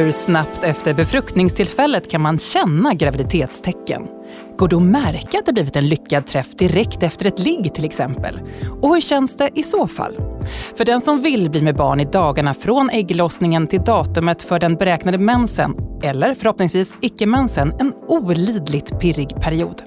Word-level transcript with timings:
Hur 0.00 0.10
snabbt 0.10 0.64
efter 0.64 0.94
befruktningstillfället 0.94 2.10
kan 2.10 2.20
man 2.20 2.38
känna 2.38 2.94
graviditetstecken? 2.94 4.06
Går 4.56 4.68
det 4.68 4.76
att 4.76 4.82
märka 4.82 5.38
att 5.38 5.46
det 5.46 5.52
blivit 5.52 5.76
en 5.76 5.88
lyckad 5.88 6.26
träff 6.26 6.56
direkt 6.56 7.02
efter 7.02 7.26
ett 7.26 7.38
ligg 7.38 7.74
till 7.74 7.84
exempel? 7.84 8.40
Och 8.82 8.94
hur 8.94 9.00
känns 9.00 9.36
det 9.36 9.50
i 9.54 9.62
så 9.62 9.86
fall? 9.86 10.16
För 10.76 10.84
den 10.84 11.00
som 11.00 11.22
vill 11.22 11.50
bli 11.50 11.62
med 11.62 11.76
barn 11.76 12.00
i 12.00 12.04
dagarna 12.04 12.54
från 12.54 12.90
ägglossningen 12.90 13.66
till 13.66 13.80
datumet 13.80 14.42
för 14.42 14.58
den 14.58 14.74
beräknade 14.74 15.18
mensen, 15.18 15.74
eller 16.02 16.34
förhoppningsvis 16.34 16.96
icke-mensen, 17.00 17.72
en 17.78 17.92
olidligt 18.08 19.00
pirrig 19.00 19.28
period. 19.40 19.82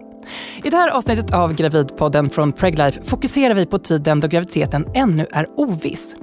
I 0.64 0.70
det 0.70 0.78
här 0.78 0.90
avsnittet 0.90 1.34
av 1.34 1.54
Gravidpodden 1.54 2.30
från 2.30 2.52
Preglife 2.52 3.04
fokuserar 3.04 3.54
vi 3.54 3.66
på 3.66 3.80
tiden 3.80 4.20
då 4.20 4.28
graviditeten 4.28 4.88
ännu 4.94 5.28
är 5.32 5.48
oviss. 5.58 6.16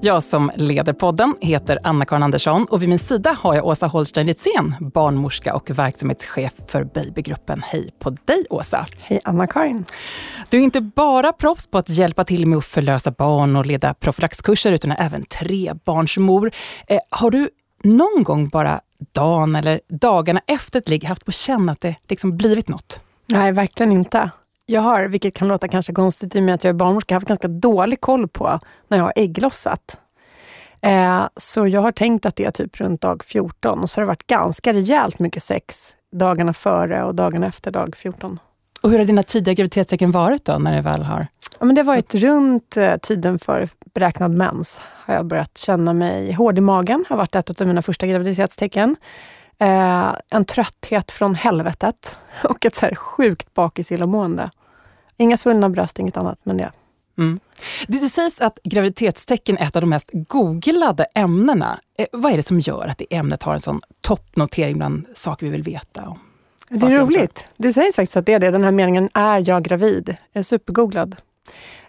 Jag 0.00 0.22
som 0.22 0.50
leder 0.56 0.92
podden 0.92 1.34
heter 1.40 1.78
Anna-Karin 1.82 2.22
Andersson 2.22 2.64
och 2.64 2.82
vid 2.82 2.88
min 2.88 2.98
sida 2.98 3.36
har 3.40 3.54
jag 3.54 3.66
Åsa 3.66 3.86
Holstein 3.86 4.26
Litzén, 4.26 4.74
barnmorska 4.80 5.54
och 5.54 5.70
verksamhetschef 5.70 6.52
för 6.68 6.84
Babygruppen. 6.84 7.62
Hej 7.64 7.94
på 7.98 8.10
dig 8.10 8.46
Åsa! 8.50 8.86
Hej 8.98 9.20
Anna-Karin! 9.24 9.84
Du 10.50 10.58
är 10.58 10.62
inte 10.62 10.80
bara 10.80 11.32
proffs 11.32 11.66
på 11.66 11.78
att 11.78 11.88
hjälpa 11.88 12.24
till 12.24 12.46
med 12.46 12.58
att 12.58 12.64
förlösa 12.64 13.10
barn 13.10 13.56
och 13.56 13.66
leda 13.66 13.94
profylaxkurser 13.94 14.72
utan 14.72 14.90
är 14.90 14.96
även 15.00 15.24
trebarnsmor. 15.24 16.50
Eh, 16.86 16.98
har 17.10 17.30
du 17.30 17.48
någon 17.82 18.24
gång 18.24 18.48
bara 18.48 18.80
dagen 19.12 19.56
eller 19.56 19.80
dagarna 19.88 20.40
efter 20.46 20.78
ett 20.78 20.88
ligg 20.88 21.04
haft 21.04 21.24
på 21.24 21.32
känn 21.32 21.68
att 21.68 21.80
det 21.80 21.96
liksom 22.08 22.36
blivit 22.36 22.68
något? 22.68 23.00
Nej, 23.26 23.52
verkligen 23.52 23.92
inte. 23.92 24.30
Jag 24.66 24.80
har, 24.80 25.04
vilket 25.04 25.34
kan 25.34 25.48
låta 25.48 25.68
kanske 25.68 25.92
konstigt 25.92 26.36
i 26.36 26.38
och 26.38 26.42
med 26.42 26.54
att 26.54 26.64
jag 26.64 26.68
är 26.68 26.74
barnmorska, 26.74 27.14
haft 27.14 27.28
ganska 27.28 27.48
dålig 27.48 28.00
koll 28.00 28.28
på 28.28 28.58
när 28.88 28.98
jag 28.98 29.04
har 29.04 29.12
ägglossat. 29.16 29.98
Eh, 30.80 31.26
så 31.36 31.66
jag 31.66 31.80
har 31.80 31.92
tänkt 31.92 32.26
att 32.26 32.36
det 32.36 32.44
är 32.44 32.50
typ 32.50 32.80
runt 32.80 33.00
dag 33.00 33.24
14 33.24 33.78
och 33.78 33.90
så 33.90 34.00
har 34.00 34.02
det 34.02 34.06
varit 34.06 34.26
ganska 34.26 34.72
rejält 34.72 35.18
mycket 35.18 35.42
sex 35.42 35.94
dagarna 36.12 36.52
före 36.52 37.04
och 37.04 37.14
dagarna 37.14 37.46
efter 37.46 37.70
dag 37.70 37.96
14. 37.96 38.38
Och 38.82 38.90
hur 38.90 38.98
har 38.98 39.04
dina 39.04 39.22
tidiga 39.22 39.54
graviditetstecken 39.54 40.10
varit 40.10 40.44
då, 40.44 40.58
när 40.58 40.74
det 40.74 40.82
väl 40.82 41.02
har... 41.02 41.26
Ja, 41.58 41.66
men 41.66 41.74
det 41.74 41.80
har 41.80 41.86
varit 41.86 42.14
runt 42.14 42.76
eh, 42.76 42.96
tiden 42.96 43.38
för 43.38 43.68
beräknad 43.94 44.30
mens. 44.30 44.80
Har 44.84 45.14
jag 45.14 45.26
börjat 45.26 45.58
känna 45.58 45.92
mig 45.92 46.32
hård 46.32 46.58
i 46.58 46.60
magen. 46.60 47.04
har 47.08 47.16
varit 47.16 47.34
ett 47.34 47.60
av 47.60 47.66
mina 47.66 47.82
första 47.82 48.06
graviditetstecken. 48.06 48.96
Eh, 49.58 50.14
en 50.30 50.44
trötthet 50.44 51.10
från 51.10 51.34
helvetet 51.34 52.18
och 52.44 52.66
ett 52.66 52.74
så 52.74 52.86
här 52.86 52.94
sjukt 52.94 53.54
bakisillamående. 53.54 54.50
Inga 55.16 55.36
svullna 55.36 55.68
bröst, 55.68 55.98
inget 55.98 56.16
annat, 56.16 56.38
men 56.42 56.56
det. 56.56 56.72
Mm. 57.18 57.40
Det 57.86 57.98
sägs 57.98 58.40
att 58.40 58.58
graviditetstecken 58.64 59.58
är 59.58 59.62
ett 59.62 59.76
av 59.76 59.82
de 59.82 59.90
mest 59.90 60.10
googlade 60.12 61.04
ämnena. 61.14 61.78
Eh, 61.98 62.06
vad 62.12 62.32
är 62.32 62.36
det 62.36 62.42
som 62.42 62.60
gör 62.60 62.86
att 62.86 62.98
det 62.98 63.14
ämnet 63.14 63.42
har 63.42 63.54
en 63.54 63.60
sån 63.60 63.80
toppnotering 64.00 64.78
bland 64.78 65.06
saker 65.14 65.46
vi 65.46 65.52
vill 65.52 65.62
veta? 65.62 66.08
Om 66.08 66.18
det 66.68 66.86
är 66.86 66.98
roligt. 66.98 67.48
Det 67.56 67.72
sägs 67.72 67.96
faktiskt 67.96 68.16
att 68.16 68.26
det 68.26 68.32
är 68.32 68.38
det. 68.38 68.50
Den 68.50 68.64
här 68.64 68.70
meningen, 68.70 69.08
är 69.14 69.48
jag 69.48 69.62
gravid? 69.62 70.16
är 70.32 70.42
supergooglad. 70.42 71.16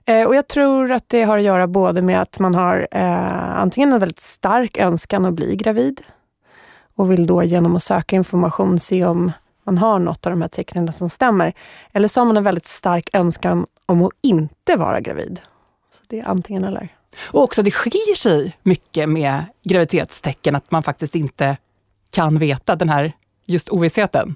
Eh, 0.06 0.28
och 0.28 0.36
jag 0.36 0.48
tror 0.48 0.92
att 0.92 1.10
det 1.10 1.24
har 1.24 1.38
att 1.38 1.44
göra 1.44 1.68
både 1.68 2.02
med 2.02 2.22
att 2.22 2.40
man 2.40 2.56
har 2.56 2.88
eh, 2.92 3.58
antingen 3.58 3.94
en 3.94 4.00
väldigt 4.00 4.20
stark 4.20 4.78
önskan 4.78 5.26
att 5.26 5.34
bli 5.34 5.56
gravid 5.56 6.02
och 6.98 7.12
vill 7.12 7.28
då 7.28 7.44
genom 7.44 7.76
att 7.76 7.84
söka 7.84 8.16
information 8.16 8.80
se 8.80 9.06
om 9.06 9.32
man 9.66 9.78
har 9.78 10.00
något 10.00 10.26
av 10.26 10.32
de 10.32 10.42
här 10.42 10.50
tecknen 10.50 10.94
som 10.94 11.10
stämmer. 11.10 11.54
Eller 11.94 12.08
så 12.08 12.20
har 12.20 12.26
man 12.26 12.38
en 12.38 12.44
väldigt 12.44 12.68
stark 12.68 13.10
önskan 13.14 13.66
om 13.86 14.02
att 14.02 14.12
inte 14.22 14.76
vara 14.76 15.02
gravid. 15.02 15.42
Så 15.92 16.04
det 16.08 16.20
är 16.20 16.28
antingen 16.28 16.64
eller. 16.64 16.90
Och 17.32 17.44
också 17.44 17.62
det 17.62 17.72
skiljer 17.72 18.16
sig 18.16 18.58
mycket 18.64 19.10
med 19.10 19.44
graviditetstecken, 19.64 20.56
att 20.56 20.72
man 20.72 20.84
faktiskt 20.84 21.16
inte 21.16 21.58
kan 22.12 22.40
veta 22.40 22.76
den 22.76 22.90
här 22.90 23.12
just 23.46 23.70
ovissheten. 23.70 24.36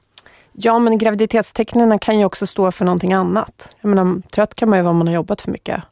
Ja, 0.52 0.80
men 0.80 0.98
graviditetstecknen 0.98 2.00
kan 2.00 2.19
ju 2.19 2.25
också 2.25 2.48
stå 2.48 2.72
för 2.72 2.86
någonting 2.86 3.14
annat. 3.14 3.75
Jag 3.81 3.90
menar, 3.90 4.22
trött 4.31 4.56
kan 4.56 4.69
man 4.69 4.80
ju 4.80 4.84
vara 4.84 4.92
om 4.92 4.98
man 4.98 5.08
har 5.08 5.16
jobbat 5.16 5.42
för 5.42 5.52
mycket. 5.52 5.84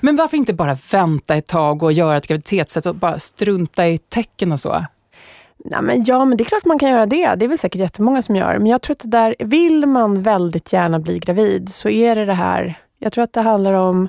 Men 0.00 0.16
varför 0.16 0.36
inte 0.36 0.54
bara 0.54 0.78
vänta 0.92 1.34
ett 1.34 1.46
tag 1.46 1.82
och 1.82 1.92
göra 1.92 2.16
ett 2.16 2.26
graviditetstest 2.26 2.86
och 2.86 2.94
bara 2.94 3.18
strunta 3.18 3.88
i 3.88 3.98
tecken 3.98 4.52
och 4.52 4.60
så? 4.60 4.84
Nej, 5.64 5.82
men 5.82 6.04
ja, 6.04 6.24
men 6.24 6.38
det 6.38 6.44
är 6.44 6.46
klart 6.46 6.64
man 6.64 6.78
kan 6.78 6.90
göra 6.90 7.06
det. 7.06 7.34
Det 7.34 7.44
är 7.44 7.48
väl 7.48 7.58
säkert 7.58 7.80
jättemånga 7.80 8.22
som 8.22 8.36
gör. 8.36 8.58
Men 8.58 8.66
jag 8.66 8.82
tror 8.82 8.94
att 8.94 9.02
det 9.02 9.08
där, 9.08 9.34
vill 9.38 9.86
man 9.86 10.22
väldigt 10.22 10.72
gärna 10.72 10.98
bli 10.98 11.18
gravid 11.18 11.72
så 11.72 11.88
är 11.88 12.16
det 12.16 12.24
det 12.24 12.34
här. 12.34 12.74
Jag 12.98 13.12
tror 13.12 13.24
att 13.24 13.32
det 13.32 13.40
handlar 13.40 13.72
om 13.72 14.08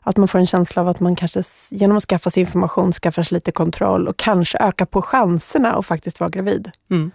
att 0.00 0.16
man 0.16 0.28
får 0.28 0.38
en 0.38 0.46
känsla 0.46 0.82
av 0.82 0.88
att 0.88 1.00
man 1.00 1.16
kanske 1.16 1.42
genom 1.70 1.96
att 1.96 2.02
skaffa 2.02 2.30
sig 2.30 2.40
information 2.40 2.92
skaffar 2.92 3.22
sig 3.22 3.36
lite 3.36 3.52
kontroll 3.52 4.08
och 4.08 4.16
kanske 4.16 4.58
ökar 4.58 4.86
på 4.86 5.02
chanserna 5.02 5.72
att 5.72 5.86
faktiskt 5.86 6.20
vara 6.20 6.30
gravid. 6.30 6.70
Mm. 6.90 7.10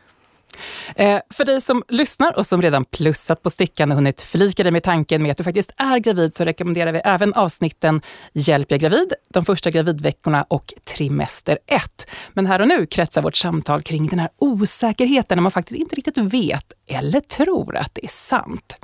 Eh, 0.96 1.20
för 1.30 1.46
dig 1.46 1.62
som 1.62 1.84
lyssnar 1.88 2.38
och 2.38 2.46
som 2.46 2.62
redan 2.62 2.86
plussat 2.86 3.44
på 3.44 3.50
stickan 3.50 3.92
och 3.92 3.96
hunnit 3.96 4.22
förlika 4.22 4.64
dig 4.64 4.72
med 4.72 4.84
tanken 4.84 5.22
med 5.24 5.32
att 5.32 5.38
du 5.38 5.44
faktiskt 5.44 5.72
är 5.78 6.00
gravid 6.00 6.36
så 6.36 6.44
rekommenderar 6.44 6.92
vi 6.92 7.00
även 7.00 7.34
avsnitten 7.34 8.02
Hjälp 8.34 8.72
jag 8.72 8.80
gravid, 8.80 9.14
de 9.30 9.46
första 9.46 9.72
gravidveckorna 9.72 10.46
och 10.48 10.74
Trimester 10.84 11.58
1. 11.68 12.08
Men 12.34 12.46
här 12.46 12.62
och 12.62 12.68
nu 12.68 12.86
kretsar 12.86 13.22
vårt 13.22 13.36
samtal 13.36 13.82
kring 13.82 14.08
den 14.08 14.20
här 14.20 14.30
osäkerheten 14.38 15.38
när 15.38 15.42
man 15.42 15.52
faktiskt 15.52 15.80
inte 15.80 15.96
riktigt 15.96 16.18
vet 16.18 16.74
eller 16.90 17.20
tror 17.20 17.78
att 17.78 17.96
det 17.96 18.06
är 18.06 18.10
sant. 18.10 18.76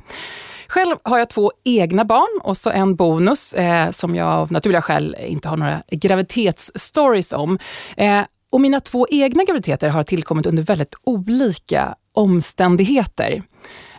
Själv 0.67 0.95
har 1.03 1.17
jag 1.17 1.29
två 1.29 1.51
egna 1.63 2.05
barn 2.05 2.41
och 2.43 2.57
så 2.57 2.69
en 2.69 2.95
bonus 2.95 3.53
eh, 3.53 3.91
som 3.91 4.15
jag 4.15 4.27
av 4.27 4.51
naturliga 4.51 4.81
skäl 4.81 5.15
inte 5.19 5.49
har 5.49 5.57
några 5.57 5.83
graviditetsstories 5.91 7.33
om. 7.33 7.59
Eh, 7.97 8.21
och 8.51 8.61
mina 8.61 8.79
två 8.79 9.07
egna 9.11 9.43
graviditeter 9.43 9.89
har 9.89 10.03
tillkommit 10.03 10.45
under 10.45 10.63
väldigt 10.63 10.95
olika 11.03 11.95
omständigheter. 12.13 13.41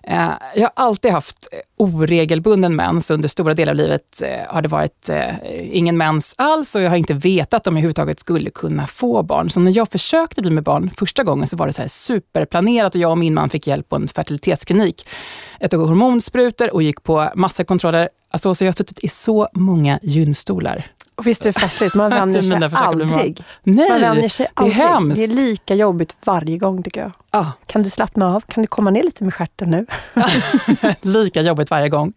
Eh, 0.02 0.30
jag 0.54 0.62
har 0.62 0.72
alltid 0.74 1.12
haft 1.12 1.48
oregelbunden 1.76 2.76
mens. 2.76 3.10
Under 3.10 3.28
stora 3.28 3.54
delar 3.54 3.72
av 3.72 3.76
livet 3.76 4.22
eh, 4.22 4.54
har 4.54 4.62
det 4.62 4.68
varit 4.68 5.08
eh, 5.08 5.76
ingen 5.76 5.96
mens 5.96 6.34
alls 6.38 6.74
och 6.74 6.82
jag 6.82 6.90
har 6.90 6.96
inte 6.96 7.14
vetat 7.14 7.66
om 7.66 7.74
jag 7.74 7.78
överhuvudtaget 7.78 8.20
skulle 8.20 8.50
kunna 8.50 8.86
få 8.86 9.22
barn. 9.22 9.50
Så 9.50 9.60
när 9.60 9.76
jag 9.76 9.88
försökte 9.88 10.42
bli 10.42 10.50
med 10.50 10.64
barn 10.64 10.90
första 10.98 11.22
gången 11.22 11.46
så 11.46 11.56
var 11.56 11.66
det 11.66 11.72
så 11.72 11.82
superplanerat 11.88 12.94
och 12.94 13.00
jag 13.00 13.10
och 13.10 13.18
min 13.18 13.34
man 13.34 13.50
fick 13.50 13.66
hjälp 13.66 13.88
på 13.88 13.96
en 13.96 14.08
fertilitetsklinik. 14.08 15.08
Jag 15.60 15.70
tog 15.70 15.88
hormonsprutor 15.88 16.74
och 16.74 16.82
gick 16.82 17.02
på 17.02 17.30
massa 17.34 17.64
kontroller. 17.64 18.08
Alltså, 18.30 18.54
så 18.54 18.64
jag 18.64 18.68
har 18.68 18.76
suttit 18.76 19.04
i 19.04 19.08
så 19.08 19.48
många 19.52 19.98
gynstolar. 20.02 20.86
Och 21.16 21.26
visst 21.26 21.46
är 21.46 21.52
det 21.52 21.60
festligt, 21.60 21.94
man 21.94 22.10
vänjer 22.10 22.42
sig 22.42 22.68
aldrig. 22.72 23.44
Nej, 23.62 23.90
man 23.90 24.00
vänjer 24.00 24.28
sig 24.28 24.46
aldrig. 24.54 24.76
det 24.76 24.82
är 24.82 24.88
hemskt. 24.88 25.16
Det 25.16 25.24
är 25.24 25.28
lika 25.28 25.74
jobbigt 25.74 26.16
varje 26.24 26.58
gång 26.58 26.82
tycker 26.82 27.00
jag. 27.00 27.12
Ah. 27.30 27.46
Kan 27.66 27.82
du 27.82 27.90
slappna 27.90 28.34
av? 28.34 28.40
Kan 28.40 28.62
du 28.62 28.66
komma 28.66 28.90
ner 28.90 29.02
lite 29.02 29.24
med 29.24 29.34
stjärten 29.34 29.70
nu? 29.70 29.86
lika 31.00 31.40
jobbigt 31.40 31.70
varje 31.70 31.88
gång. 31.88 32.12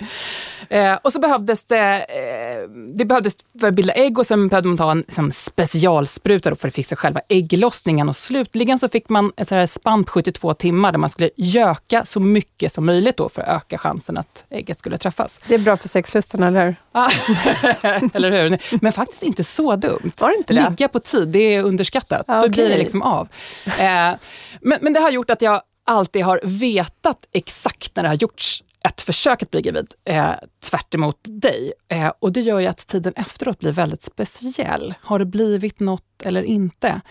Eh, 0.70 0.94
och 0.94 1.14
så 1.14 1.20
behövdes 1.20 1.66
det, 1.66 1.98
eh, 2.00 2.70
det 2.98 3.06
behövdes 3.06 3.34
för 3.60 3.68
att 3.68 3.74
bilda 3.74 3.94
ägg 3.94 4.20
och 4.20 4.26
sen 4.26 4.48
behövde 4.48 4.68
man 4.68 4.78
ta 4.78 4.92
en 4.92 4.98
liksom, 5.00 5.32
specialspruta 5.32 6.56
för 6.56 6.68
att 6.68 6.74
fixa 6.74 6.96
själva 6.96 7.22
ägglossningen. 7.30 8.10
Och 8.10 8.16
slutligen 8.16 8.80
så 8.80 8.90
fick 8.90 9.10
man 9.10 9.32
ett 9.38 9.50
här 9.50 9.68
spann 9.68 10.04
på 10.04 10.12
72 10.12 10.54
timmar 10.54 10.92
där 10.92 11.00
man 11.00 11.10
skulle 11.10 11.30
göka 11.36 12.06
så 12.06 12.20
mycket 12.20 12.74
som 12.74 12.86
möjligt 12.86 13.18
då 13.18 13.30
för 13.30 13.42
att 13.42 13.58
öka 13.58 13.78
chansen 13.78 14.18
att 14.18 14.44
ägget 14.50 14.80
skulle 14.80 14.98
träffas. 14.98 15.40
Det 15.48 15.54
är 15.54 15.60
bra 15.60 15.78
för 15.78 15.88
sexlusten, 15.88 16.44
eller 16.44 16.66
hur? 16.66 16.76
eller 18.14 18.32
hur? 18.32 18.58
Men 18.82 18.89
faktiskt 18.92 19.24
inte 19.24 19.44
så 19.44 19.76
dumt. 19.76 20.12
Var 20.18 20.30
det 20.30 20.36
inte 20.38 20.54
det? 20.54 20.70
Ligga 20.70 20.88
på 20.88 21.00
tid, 21.00 21.28
det 21.28 21.40
är 21.40 21.64
underskattat. 21.64 22.26
Ah, 22.28 22.42
Då 22.42 22.50
blir 22.50 22.70
det 22.70 22.78
liksom 22.78 23.02
av. 23.02 23.28
Eh, 23.66 24.14
men, 24.62 24.78
men 24.82 24.94
det 24.94 25.00
har 25.00 25.10
gjort 25.10 25.30
att 25.30 25.42
jag 25.42 25.62
alltid 25.86 26.24
har 26.24 26.40
vetat 26.44 27.26
exakt 27.34 27.96
när 27.96 28.04
det 28.04 28.10
har 28.10 28.16
gjorts 28.16 28.64
ett 28.86 29.02
försök 29.02 29.44
att 29.44 29.52
bli 29.52 29.62
gravid, 29.62 29.88
eh, 30.06 30.32
tvärt 30.70 30.96
dig. 31.28 31.74
Eh, 31.92 32.12
och 32.20 32.32
det 32.32 32.42
gör 32.42 32.60
ju 32.60 32.68
att 32.68 32.88
tiden 32.88 33.14
efteråt 33.16 33.60
blir 33.60 33.72
väldigt 33.72 34.04
speciell. 34.04 34.94
Har 35.02 35.20
det 35.20 35.26
blivit 35.26 35.80
något 35.80 36.22
eller 36.24 36.44
inte? 36.44 37.02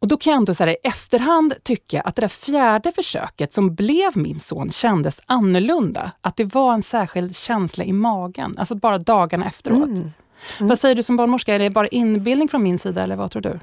Och 0.00 0.08
då 0.08 0.16
kan 0.16 0.30
jag 0.30 0.38
ändå 0.38 0.54
så 0.54 0.64
här, 0.64 0.70
i 0.70 0.76
efterhand 0.82 1.54
tycka 1.62 2.00
att 2.00 2.16
det 2.16 2.20
där 2.20 2.28
fjärde 2.28 2.92
försöket 2.92 3.52
som 3.52 3.74
blev 3.74 4.16
min 4.16 4.40
son 4.40 4.70
kändes 4.70 5.22
annorlunda. 5.26 6.12
Att 6.20 6.36
det 6.36 6.44
var 6.44 6.74
en 6.74 6.82
särskild 6.82 7.36
känsla 7.36 7.84
i 7.84 7.92
magen, 7.92 8.54
alltså 8.58 8.74
bara 8.74 8.98
dagarna 8.98 9.46
efteråt. 9.46 9.88
Mm. 9.88 10.12
Mm. 10.58 10.68
Vad 10.68 10.78
säger 10.78 10.94
du 10.94 11.02
som 11.02 11.16
barnmorska? 11.16 11.54
Är 11.54 11.58
det 11.58 11.70
bara 11.70 11.86
inbildning 11.88 12.48
från 12.48 12.62
min 12.62 12.78
sida 12.78 13.02
eller 13.02 13.16
vad 13.16 13.30
tror 13.30 13.42
du? 13.42 13.60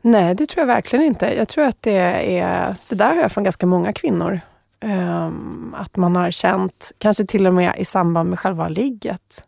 Nej, 0.00 0.34
det 0.34 0.46
tror 0.46 0.60
jag 0.62 0.66
verkligen 0.66 1.04
inte. 1.04 1.34
Jag 1.36 1.48
tror 1.48 1.64
att 1.64 1.82
det 1.82 2.38
är... 2.38 2.74
Det 2.88 2.94
där 2.94 3.14
har 3.14 3.22
jag 3.22 3.32
från 3.32 3.44
ganska 3.44 3.66
många 3.66 3.92
kvinnor. 3.92 4.40
Um, 4.80 5.74
att 5.78 5.96
man 5.96 6.16
har 6.16 6.30
känt, 6.30 6.92
kanske 6.98 7.24
till 7.24 7.46
och 7.46 7.54
med 7.54 7.74
i 7.78 7.84
samband 7.84 8.30
med 8.30 8.38
själva 8.38 8.68
ligget. 8.68 9.42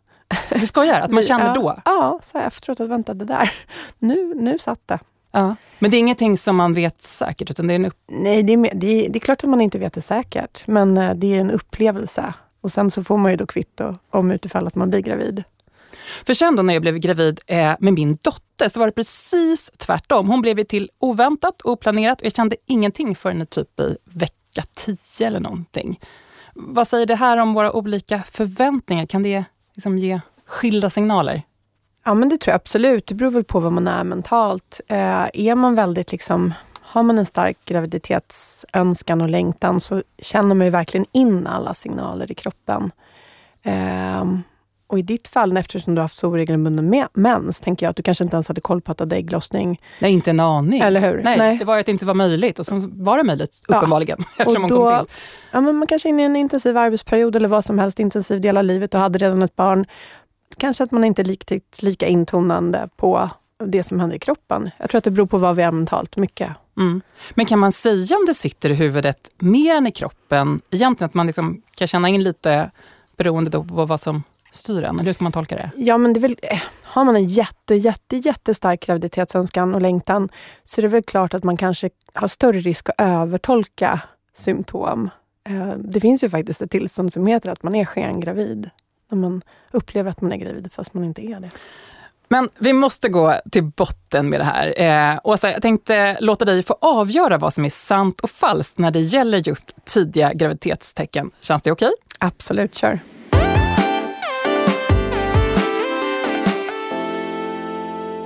Du 0.49 0.59
skojar? 0.65 1.01
Att 1.01 1.11
man 1.11 1.23
känner 1.31 1.55
då? 1.55 1.75
Ja, 1.85 2.19
så 2.21 2.37
efteråt 2.37 2.79
att 2.79 2.89
vänta, 2.89 3.13
det 3.13 3.25
där, 3.25 3.51
nu, 3.99 4.33
nu 4.35 4.57
satt 4.57 4.87
det. 4.87 4.99
Ja. 5.31 5.55
Men 5.79 5.91
det 5.91 5.97
är 5.97 5.99
ingenting 5.99 6.37
som 6.37 6.55
man 6.55 6.73
vet 6.73 7.01
säkert? 7.01 7.51
Utan 7.51 7.67
det 7.67 7.73
är 7.73 7.75
en 7.75 7.85
upp... 7.85 7.97
Nej, 8.07 8.43
det 8.43 8.53
är, 8.53 8.75
det, 8.75 8.87
är, 8.87 9.09
det 9.09 9.17
är 9.17 9.19
klart 9.19 9.43
att 9.43 9.49
man 9.49 9.61
inte 9.61 9.79
vet 9.79 9.93
det 9.93 10.01
säkert. 10.01 10.67
Men 10.67 10.97
eh, 10.97 11.13
det 11.15 11.35
är 11.35 11.39
en 11.39 11.51
upplevelse. 11.51 12.33
Och 12.61 12.71
sen 12.71 12.91
så 12.91 13.03
får 13.03 13.17
man 13.17 13.31
ju 13.31 13.37
då 13.37 13.45
kvitto 13.45 13.95
om 14.09 14.31
utifall 14.31 14.67
att 14.67 14.75
man 14.75 14.89
blir 14.89 14.99
gravid. 14.99 15.43
För 16.25 16.33
sen 16.33 16.55
då 16.55 16.63
när 16.63 16.73
jag 16.73 16.81
blev 16.81 16.97
gravid 16.97 17.39
eh, 17.47 17.73
med 17.79 17.93
min 17.93 18.17
dotter 18.21 18.69
så 18.69 18.79
var 18.79 18.87
det 18.87 18.93
precis 18.93 19.71
tvärtom. 19.77 20.29
Hon 20.29 20.41
blev 20.41 20.63
till 20.63 20.89
oväntat 20.99 21.61
och 21.61 21.71
oplanerat 21.71 22.21
och 22.21 22.25
jag 22.25 22.35
kände 22.35 22.55
ingenting 22.67 23.15
förrän 23.15 23.45
typ 23.45 23.79
i 23.79 23.97
vecka 24.03 24.63
10 24.73 25.27
eller 25.27 25.39
någonting. 25.39 25.99
Vad 26.55 26.87
säger 26.87 27.05
det 27.05 27.15
här 27.15 27.37
om 27.37 27.53
våra 27.53 27.73
olika 27.73 28.19
förväntningar? 28.19 29.05
Kan 29.05 29.23
det 29.23 29.43
liksom 29.75 29.97
ge 29.97 30.21
skilda 30.45 30.89
signaler? 30.89 31.41
Ja, 32.05 32.13
men 32.13 32.29
det 32.29 32.37
tror 32.37 32.51
jag 32.51 32.55
absolut. 32.55 33.07
Det 33.07 33.15
beror 33.15 33.31
väl 33.31 33.43
på 33.43 33.59
vad 33.59 33.71
man 33.71 33.87
är 33.87 34.03
mentalt. 34.03 34.81
Eh, 34.87 35.29
är 35.33 35.55
man 35.55 35.75
väldigt 35.75 36.11
liksom 36.11 36.53
har 36.91 37.03
man 37.03 37.17
en 37.17 37.25
stark 37.25 37.57
graviditetsönskan 37.65 39.21
och 39.21 39.29
längtan 39.29 39.79
så 39.79 40.03
känner 40.19 40.55
man 40.55 40.67
ju 40.67 40.71
verkligen 40.71 41.05
in 41.11 41.47
alla 41.47 41.73
signaler 41.73 42.31
i 42.31 42.35
kroppen. 42.35 42.91
Eh, 43.63 44.25
och 44.91 44.99
i 44.99 45.01
ditt 45.01 45.27
fall, 45.27 45.57
eftersom 45.57 45.95
du 45.95 45.99
har 45.99 46.03
haft 46.03 46.17
så 46.17 46.27
oregelbunden 46.27 47.07
mens, 47.13 47.59
tänker 47.59 47.85
jag 47.85 47.89
att 47.89 47.95
du 47.95 48.03
kanske 48.03 48.23
inte 48.23 48.35
ens 48.35 48.47
hade 48.47 48.61
koll 48.61 48.81
på 48.81 48.91
att 48.91 48.97
du 48.97 49.01
hade 49.01 49.15
ägglossning. 49.15 49.81
Nej, 49.99 50.11
inte 50.11 50.29
en 50.29 50.39
aning. 50.39 50.81
Eller 50.81 50.99
hur? 50.99 51.21
Nej, 51.23 51.37
Nej. 51.37 51.57
det 51.57 51.65
var 51.65 51.73
ju 51.73 51.79
att 51.79 51.85
det 51.85 51.91
inte 51.91 52.05
var 52.05 52.13
möjligt 52.13 52.59
och 52.59 52.65
så 52.65 52.89
var 52.91 53.17
det 53.17 53.23
möjligt, 53.23 53.61
uppenbarligen. 53.67 54.17
Ja. 54.19 54.25
eftersom 54.37 54.67
då, 54.67 54.83
man 54.83 54.97
kom 54.97 55.05
till. 55.05 55.15
Ja, 55.51 55.61
men 55.61 55.75
man 55.75 55.87
kanske 55.87 56.07
är 56.07 56.09
inne 56.09 56.21
i 56.21 56.25
en 56.25 56.35
intensiv 56.35 56.77
arbetsperiod 56.77 57.35
eller 57.35 57.47
vad 57.47 57.65
som 57.65 57.79
helst, 57.79 57.99
intensiv 57.99 58.41
del 58.41 58.57
av 58.57 58.63
livet 58.63 58.93
och 58.93 58.99
hade 58.99 59.19
redan 59.19 59.41
ett 59.41 59.55
barn. 59.55 59.85
Kanske 60.57 60.83
att 60.83 60.91
man 60.91 61.03
inte 61.03 61.21
är 61.21 61.23
riktigt 61.23 61.79
lika 61.81 62.07
intonande 62.07 62.89
på 62.95 63.29
det 63.65 63.83
som 63.83 63.99
händer 63.99 64.15
i 64.15 64.19
kroppen. 64.19 64.69
Jag 64.77 64.89
tror 64.89 64.97
att 64.97 65.03
det 65.03 65.11
beror 65.11 65.27
på 65.27 65.37
vad 65.37 65.55
vi 65.55 65.63
är 65.63 65.71
mentalt, 65.71 66.17
mycket. 66.17 66.49
Mm. 66.77 67.01
Men 67.31 67.45
kan 67.45 67.59
man 67.59 67.71
säga 67.71 68.17
om 68.17 68.25
det 68.25 68.33
sitter 68.33 68.71
i 68.71 68.73
huvudet 68.73 69.31
mer 69.37 69.75
än 69.75 69.87
i 69.87 69.91
kroppen? 69.91 70.61
Egentligen 70.71 71.05
att 71.05 71.13
man 71.13 71.25
liksom 71.25 71.61
kan 71.75 71.87
känna 71.87 72.09
in 72.09 72.23
lite 72.23 72.71
beroende 73.17 73.51
på 73.51 73.85
vad 73.85 74.01
som 74.01 74.23
styr 74.51 74.83
en? 74.83 74.95
Eller 74.95 75.05
hur 75.05 75.13
ska 75.13 75.23
man 75.23 75.31
tolka 75.31 75.55
det? 75.55 75.71
Ja, 75.75 75.97
men 75.97 76.13
det 76.13 76.19
väl, 76.19 76.35
eh, 76.41 76.61
har 76.83 77.03
man 77.03 77.15
en 77.15 77.27
jätte, 77.27 77.75
jätte, 77.75 78.17
jättestark 78.17 78.85
graviditetsönskan 78.85 79.75
och 79.75 79.81
längtan 79.81 80.29
så 80.63 80.81
är 80.81 80.81
det 80.81 80.87
väl 80.87 81.03
klart 81.03 81.33
att 81.33 81.43
man 81.43 81.57
kanske 81.57 81.89
har 82.13 82.27
större 82.27 82.59
risk 82.59 82.89
att 82.89 82.95
övertolka 82.97 84.01
symptom. 84.33 85.09
Eh, 85.49 85.73
det 85.77 85.99
finns 85.99 86.23
ju 86.23 86.29
faktiskt 86.29 86.61
ett 86.61 86.71
tillstånd 86.71 87.13
som 87.13 87.27
heter 87.27 87.49
att 87.49 87.63
man 87.63 87.75
är 87.75 87.85
skengravid. 87.85 88.69
När 89.11 89.17
man 89.17 89.41
upplever 89.71 90.11
att 90.11 90.21
man 90.21 90.31
är 90.31 90.37
gravid 90.37 90.69
fast 90.71 90.93
man 90.93 91.03
inte 91.03 91.25
är 91.25 91.39
det. 91.39 91.49
Men 92.27 92.49
vi 92.57 92.73
måste 92.73 93.09
gå 93.09 93.35
till 93.51 93.63
botten 93.63 94.29
med 94.29 94.39
det 94.39 94.43
här. 94.43 94.81
Eh, 95.13 95.19
Åsa, 95.23 95.51
jag 95.51 95.61
tänkte 95.61 96.17
låta 96.19 96.45
dig 96.45 96.63
få 96.63 96.77
avgöra 96.81 97.37
vad 97.37 97.53
som 97.53 97.65
är 97.65 97.69
sant 97.69 98.19
och 98.19 98.29
falskt 98.29 98.77
när 98.77 98.91
det 98.91 98.99
gäller 98.99 99.37
just 99.37 99.85
tidiga 99.85 100.33
graviditetstecken. 100.33 101.31
Känns 101.39 101.61
det 101.61 101.71
okej? 101.71 101.87
Okay? 101.87 102.27
Absolut, 102.27 102.75
kör. 102.75 102.99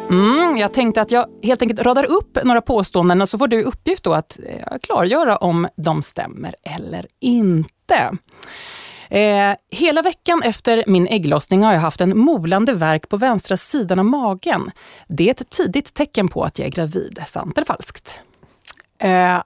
Mm, 0.09 0.57
jag 0.57 0.73
tänkte 0.73 1.01
att 1.01 1.11
jag 1.11 1.25
helt 1.43 1.61
enkelt 1.61 1.81
radar 1.81 2.03
upp 2.03 2.37
några 2.43 2.61
påståenden 2.61 3.21
och 3.21 3.29
så 3.29 3.37
får 3.37 3.47
du 3.47 3.63
uppgift 3.63 4.03
då 4.03 4.13
att 4.13 4.39
eh, 4.47 4.77
klargöra 4.81 5.37
om 5.37 5.67
de 5.77 6.01
stämmer 6.01 6.55
eller 6.63 7.05
inte. 7.21 8.17
Eh, 9.09 9.55
hela 9.71 10.01
veckan 10.01 10.41
efter 10.43 10.83
min 10.87 11.07
ägglossning 11.07 11.63
har 11.63 11.73
jag 11.73 11.79
haft 11.79 12.01
en 12.01 12.17
molande 12.17 12.73
verk 12.73 13.09
på 13.09 13.17
vänstra 13.17 13.57
sidan 13.57 13.99
av 13.99 14.05
magen. 14.05 14.71
Det 15.07 15.27
är 15.27 15.31
ett 15.31 15.49
tidigt 15.49 15.93
tecken 15.93 16.27
på 16.27 16.43
att 16.43 16.59
jag 16.59 16.67
är 16.67 16.71
gravid. 16.71 17.19
Sant 17.27 17.57
eller 17.57 17.65
falskt? 17.65 18.21
Eh, 18.99 19.41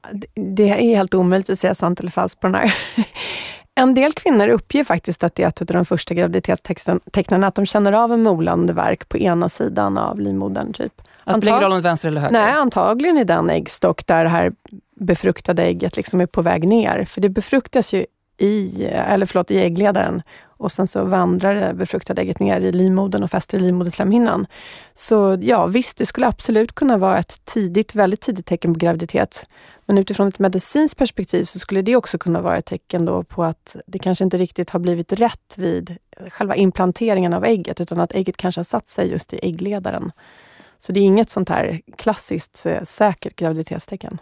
det 0.56 0.70
är 0.70 0.96
helt 0.96 1.14
omöjligt 1.14 1.50
att 1.50 1.58
säga 1.58 1.76
sant 1.76 2.00
eller 2.00 2.12
falskt 2.12 2.42
på 2.42 2.48
den 2.48 2.56
här. 2.56 2.74
En 3.80 3.94
del 3.94 4.14
kvinnor 4.14 4.48
uppger 4.48 4.84
faktiskt 4.84 5.24
att 5.24 5.36
det 5.36 5.44
är 5.44 5.48
ett 5.48 5.62
av 5.62 5.68
de 5.68 5.86
första 5.86 6.14
graviditetstecknen, 6.14 7.44
att 7.44 7.56
de 7.56 7.66
känner 7.66 7.94
av 7.94 8.14
en 8.14 8.24
molande 8.24 8.74
verk 8.74 9.10
på 9.10 9.18
ena 9.18 9.50
sidan 9.50 9.98
av 9.98 10.20
livmodern. 10.20 10.74
Typ. 10.74 11.02
Att 11.24 11.36
det 11.36 11.42
spelar 11.42 11.58
ingen 11.58 11.64
roll 11.64 11.72
om 11.72 11.78
det 11.78 11.82
är 11.82 11.90
vänster 11.90 12.08
eller 12.08 12.22
höger? 12.22 12.34
Nej, 12.34 12.52
antagligen 12.52 13.18
i 13.18 13.24
den 13.24 13.50
äggstock 13.50 14.06
där 14.06 14.24
det 14.24 14.30
här 14.30 14.52
befruktade 14.96 15.64
ägget 15.64 15.98
liksom 15.98 16.22
är 16.22 16.26
på 16.26 16.42
väg 16.42 16.68
ner. 16.68 17.06
För 17.06 17.22
det 17.22 17.30
befruktas 17.30 17.94
ju 17.94 18.06
i, 18.38 18.86
eller 18.86 19.26
förlåt, 19.26 19.52
i 19.52 19.60
äggledaren 19.60 20.22
och 20.60 20.72
sen 20.72 20.88
så 20.88 21.06
vandrar 21.06 21.56
det 21.56 21.74
befruktade 21.74 22.22
ägget 22.22 22.40
ner 22.40 22.62
i 22.62 22.72
livmodern 22.72 23.24
och 23.24 23.32
fäster 23.32 23.58
i 23.58 23.62
livmoderslemhinnan. 23.62 24.48
Så 24.94 25.38
ja, 25.42 25.68
visst, 25.68 25.98
det 25.98 26.06
skulle 26.06 26.28
absolut 26.28 26.76
kunna 26.76 26.98
vara 26.98 27.18
ett 27.18 27.46
tidigt, 27.46 27.96
väldigt 27.96 28.22
tidigt 28.22 28.46
tecken 28.46 28.74
på 28.74 28.78
graviditet. 28.78 29.46
Men 29.86 29.98
utifrån 29.98 30.28
ett 30.28 30.40
medicinskt 30.40 30.98
perspektiv 30.98 31.44
så 31.44 31.60
skulle 31.60 31.82
det 31.82 31.96
också 31.96 32.18
kunna 32.18 32.42
vara 32.42 32.58
ett 32.58 32.66
tecken 32.66 33.06
då 33.06 33.24
på 33.24 33.44
att 33.44 33.76
det 33.88 34.00
kanske 34.00 34.24
inte 34.24 34.38
riktigt 34.38 34.70
har 34.70 34.80
blivit 34.80 35.14
rätt 35.14 35.58
vid 35.58 35.98
själva 36.30 36.56
implanteringen 36.56 37.34
av 37.34 37.46
ägget, 37.46 37.82
utan 37.82 38.00
att 38.00 38.16
ägget 38.16 38.38
kanske 38.38 38.60
har 38.60 38.64
satt 38.64 38.88
sig 38.88 39.12
just 39.12 39.34
i 39.34 39.40
äggledaren. 39.42 40.12
Så 40.78 40.92
det 40.92 41.00
är 41.00 41.04
inget 41.04 41.30
sånt 41.30 41.50
här 41.50 41.82
klassiskt 41.98 42.66
eh, 42.66 42.84
säkert 42.84 43.36
graviditetstecken. 43.36 44.18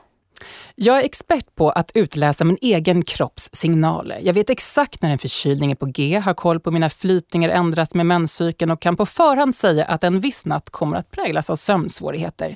Jag 0.75 0.99
är 0.99 1.03
expert 1.03 1.55
på 1.55 1.69
att 1.69 1.91
utläsa 1.93 2.43
min 2.43 2.57
egen 2.61 3.03
kropps 3.03 3.49
signaler. 3.53 4.19
Jag 4.23 4.33
vet 4.33 4.49
exakt 4.49 5.01
när 5.01 5.11
en 5.11 5.17
förkylning 5.17 5.71
är 5.71 5.75
på 5.75 5.85
G, 5.85 6.21
har 6.25 6.33
koll 6.33 6.59
på 6.59 6.71
mina 6.71 6.89
flytningar 6.89 7.49
ändras 7.49 7.93
med 7.93 8.05
menscykeln 8.05 8.71
och 8.71 8.81
kan 8.81 8.97
på 8.97 9.05
förhand 9.05 9.55
säga 9.55 9.85
att 9.85 10.03
en 10.03 10.19
viss 10.19 10.45
natt 10.45 10.69
kommer 10.69 10.97
att 10.97 11.11
präglas 11.11 11.49
av 11.49 11.55
sömnsvårigheter. 11.55 12.55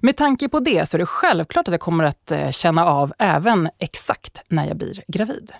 Med 0.00 0.16
tanke 0.16 0.48
på 0.48 0.60
det 0.60 0.88
så 0.88 0.96
är 0.96 0.98
det 0.98 1.06
självklart 1.06 1.68
att 1.68 1.72
jag 1.72 1.80
kommer 1.80 2.04
att 2.04 2.30
eh, 2.30 2.50
känna 2.50 2.84
av 2.84 3.12
även 3.18 3.68
exakt 3.78 4.42
när 4.48 4.66
jag 4.66 4.76
blir 4.76 5.04
gravid. 5.08 5.52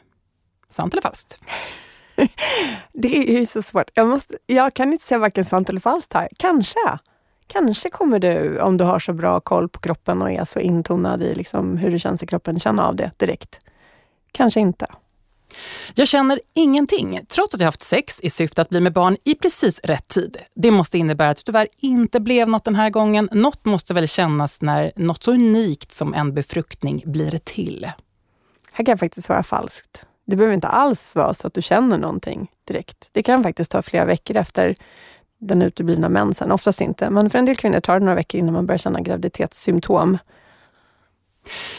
Sant 0.70 0.94
eller 0.94 1.02
falskt? 1.02 1.38
det 2.93 3.16
är 3.16 3.38
ju 3.38 3.46
så 3.46 3.62
svårt. 3.62 3.90
Jag, 3.94 4.08
måste, 4.08 4.34
jag 4.46 4.75
kan 4.75 4.93
inte 4.93 5.05
säga 5.05 5.19
varken 5.19 5.44
sant 5.44 5.69
eller 5.69 5.81
falskt 5.81 6.12
här. 6.12 6.28
Kanske. 6.37 6.99
Kanske 7.49 7.91
kommer 7.91 8.19
du, 8.19 8.61
om 8.61 8.77
du 8.77 8.85
har 8.85 8.99
så 8.99 9.12
bra 9.12 9.41
koll 9.41 9.69
på 9.69 9.81
kroppen 9.81 10.23
och 10.23 10.31
är 10.31 10.45
så 10.45 10.61
intonad 10.61 11.23
i 11.23 11.35
liksom 11.35 11.77
hur 11.77 11.91
det 11.91 11.99
känns 11.99 12.23
i 12.23 12.27
kroppen, 12.27 12.59
känna 12.59 12.87
av 12.87 12.97
det 12.97 13.11
direkt. 13.17 13.61
Kanske 14.33 14.61
inte. 14.61 14.87
Jag 15.95 16.09
känner 16.09 16.41
ingenting, 16.55 17.21
trots 17.29 17.55
att 17.55 17.61
jag 17.61 17.67
haft 17.67 17.83
sex 17.83 18.21
i 18.21 18.31
syfte 18.31 18.62
att 18.62 18.69
bli 18.69 18.81
med 18.81 18.93
barn 18.93 19.17
i 19.25 19.35
precis 19.35 19.81
rätt 19.81 20.09
tid. 20.09 20.37
Det 20.55 20.71
måste 20.71 20.99
innebära 20.99 21.31
att 21.31 21.37
det 21.37 21.43
tyvärr 21.43 21.69
inte 21.77 22.21
blev 22.21 22.49
något 22.49 22.65
den 22.65 22.75
här 22.75 22.91
gången. 22.91 23.29
Något 23.33 23.65
måste 23.65 23.94
väl 23.94 24.09
kännas 24.09 24.61
när 24.61 24.93
något 24.97 25.23
så 25.23 25.33
unikt 25.33 25.93
som 25.93 26.15
en 26.15 26.35
befruktning 26.35 27.03
blir 27.06 27.39
till. 27.39 27.91
Här 28.72 28.84
kan 28.84 28.93
jag 28.93 29.01
faktiskt 29.01 29.27
svara 29.27 29.43
falskt. 29.43 30.06
Det 30.27 30.37
behöver 30.37 30.55
inte 30.55 30.69
alls 30.69 31.17
vara 31.17 31.34
så 31.34 31.46
att 31.46 31.55
du 31.55 31.63
känner 31.63 31.99
någonting 31.99 32.51
direkt. 32.65 33.08
Det 33.13 33.22
kan 33.22 33.43
faktiskt 33.43 33.70
ta 33.70 33.82
flera 33.82 34.05
veckor 34.05 34.37
efter 34.37 34.75
den 35.39 35.63
uteblivna 35.63 36.09
mensen. 36.09 36.53
Oftast 36.53 36.81
inte, 36.81 37.11
men 37.11 37.31
för 37.31 37.39
en 37.39 37.45
del 37.45 37.57
kvinnor 37.57 37.81
tar 37.81 37.99
det 37.99 38.05
några 38.05 38.15
veckor 38.15 38.41
innan 38.41 38.55
man 38.55 38.67
börjar 38.67 38.79
känna 38.79 39.01
graviditetssymptom. 39.01 40.19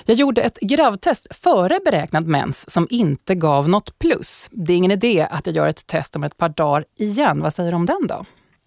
Jag 0.06 0.18
gjorde 0.18 0.42
ett 0.42 0.60
gravtest 0.60 1.36
före 1.36 1.80
beräknad 1.86 2.28
mens 2.28 2.70
som 2.70 2.88
inte 2.89 3.36
gav 3.36 3.70
något 3.70 4.00
plus. 4.00 4.50
Det 4.51 4.74
är 4.74 4.78
ingen 4.78 4.92
idé 4.92 5.28
att 5.32 5.48
jag 5.48 5.56
gör 5.56 5.68
ett 5.68 5.88
test 5.88 6.16
om 6.16 6.24
ett 6.24 6.38
par 6.38 6.50
dagar 6.50 6.86
igen. 6.98 7.42
Vad 7.42 7.54
säger 7.54 7.72
du 7.72 7.75
om 7.75 7.86
den 7.86 8.08
då? 8.08 8.25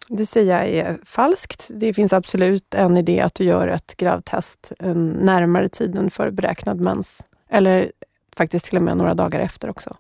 Det 0.08 0.26
säger 0.26 0.58
jag 0.58 0.68
är 0.68 0.98
falskt. 1.04 1.70
Det 1.74 1.94
finns 1.94 2.12
absolut 2.12 2.74
en 2.74 2.96
idé 2.96 3.20
att 3.20 3.34
du 3.34 3.44
gör 3.44 3.68
ett 3.68 3.96
gravtest 3.96 4.72
närmare 5.20 5.68
tiden 5.68 6.10
för 6.10 6.30
beräknad 6.30 6.80
mens. 6.80 7.26
Eller 7.50 7.92
faktiskt 8.36 8.66
till 8.66 8.76
och 8.76 8.82
med 8.82 8.96
några 8.96 9.14
dagar 9.14 9.40
efter 9.40 9.70
också. 9.70 9.96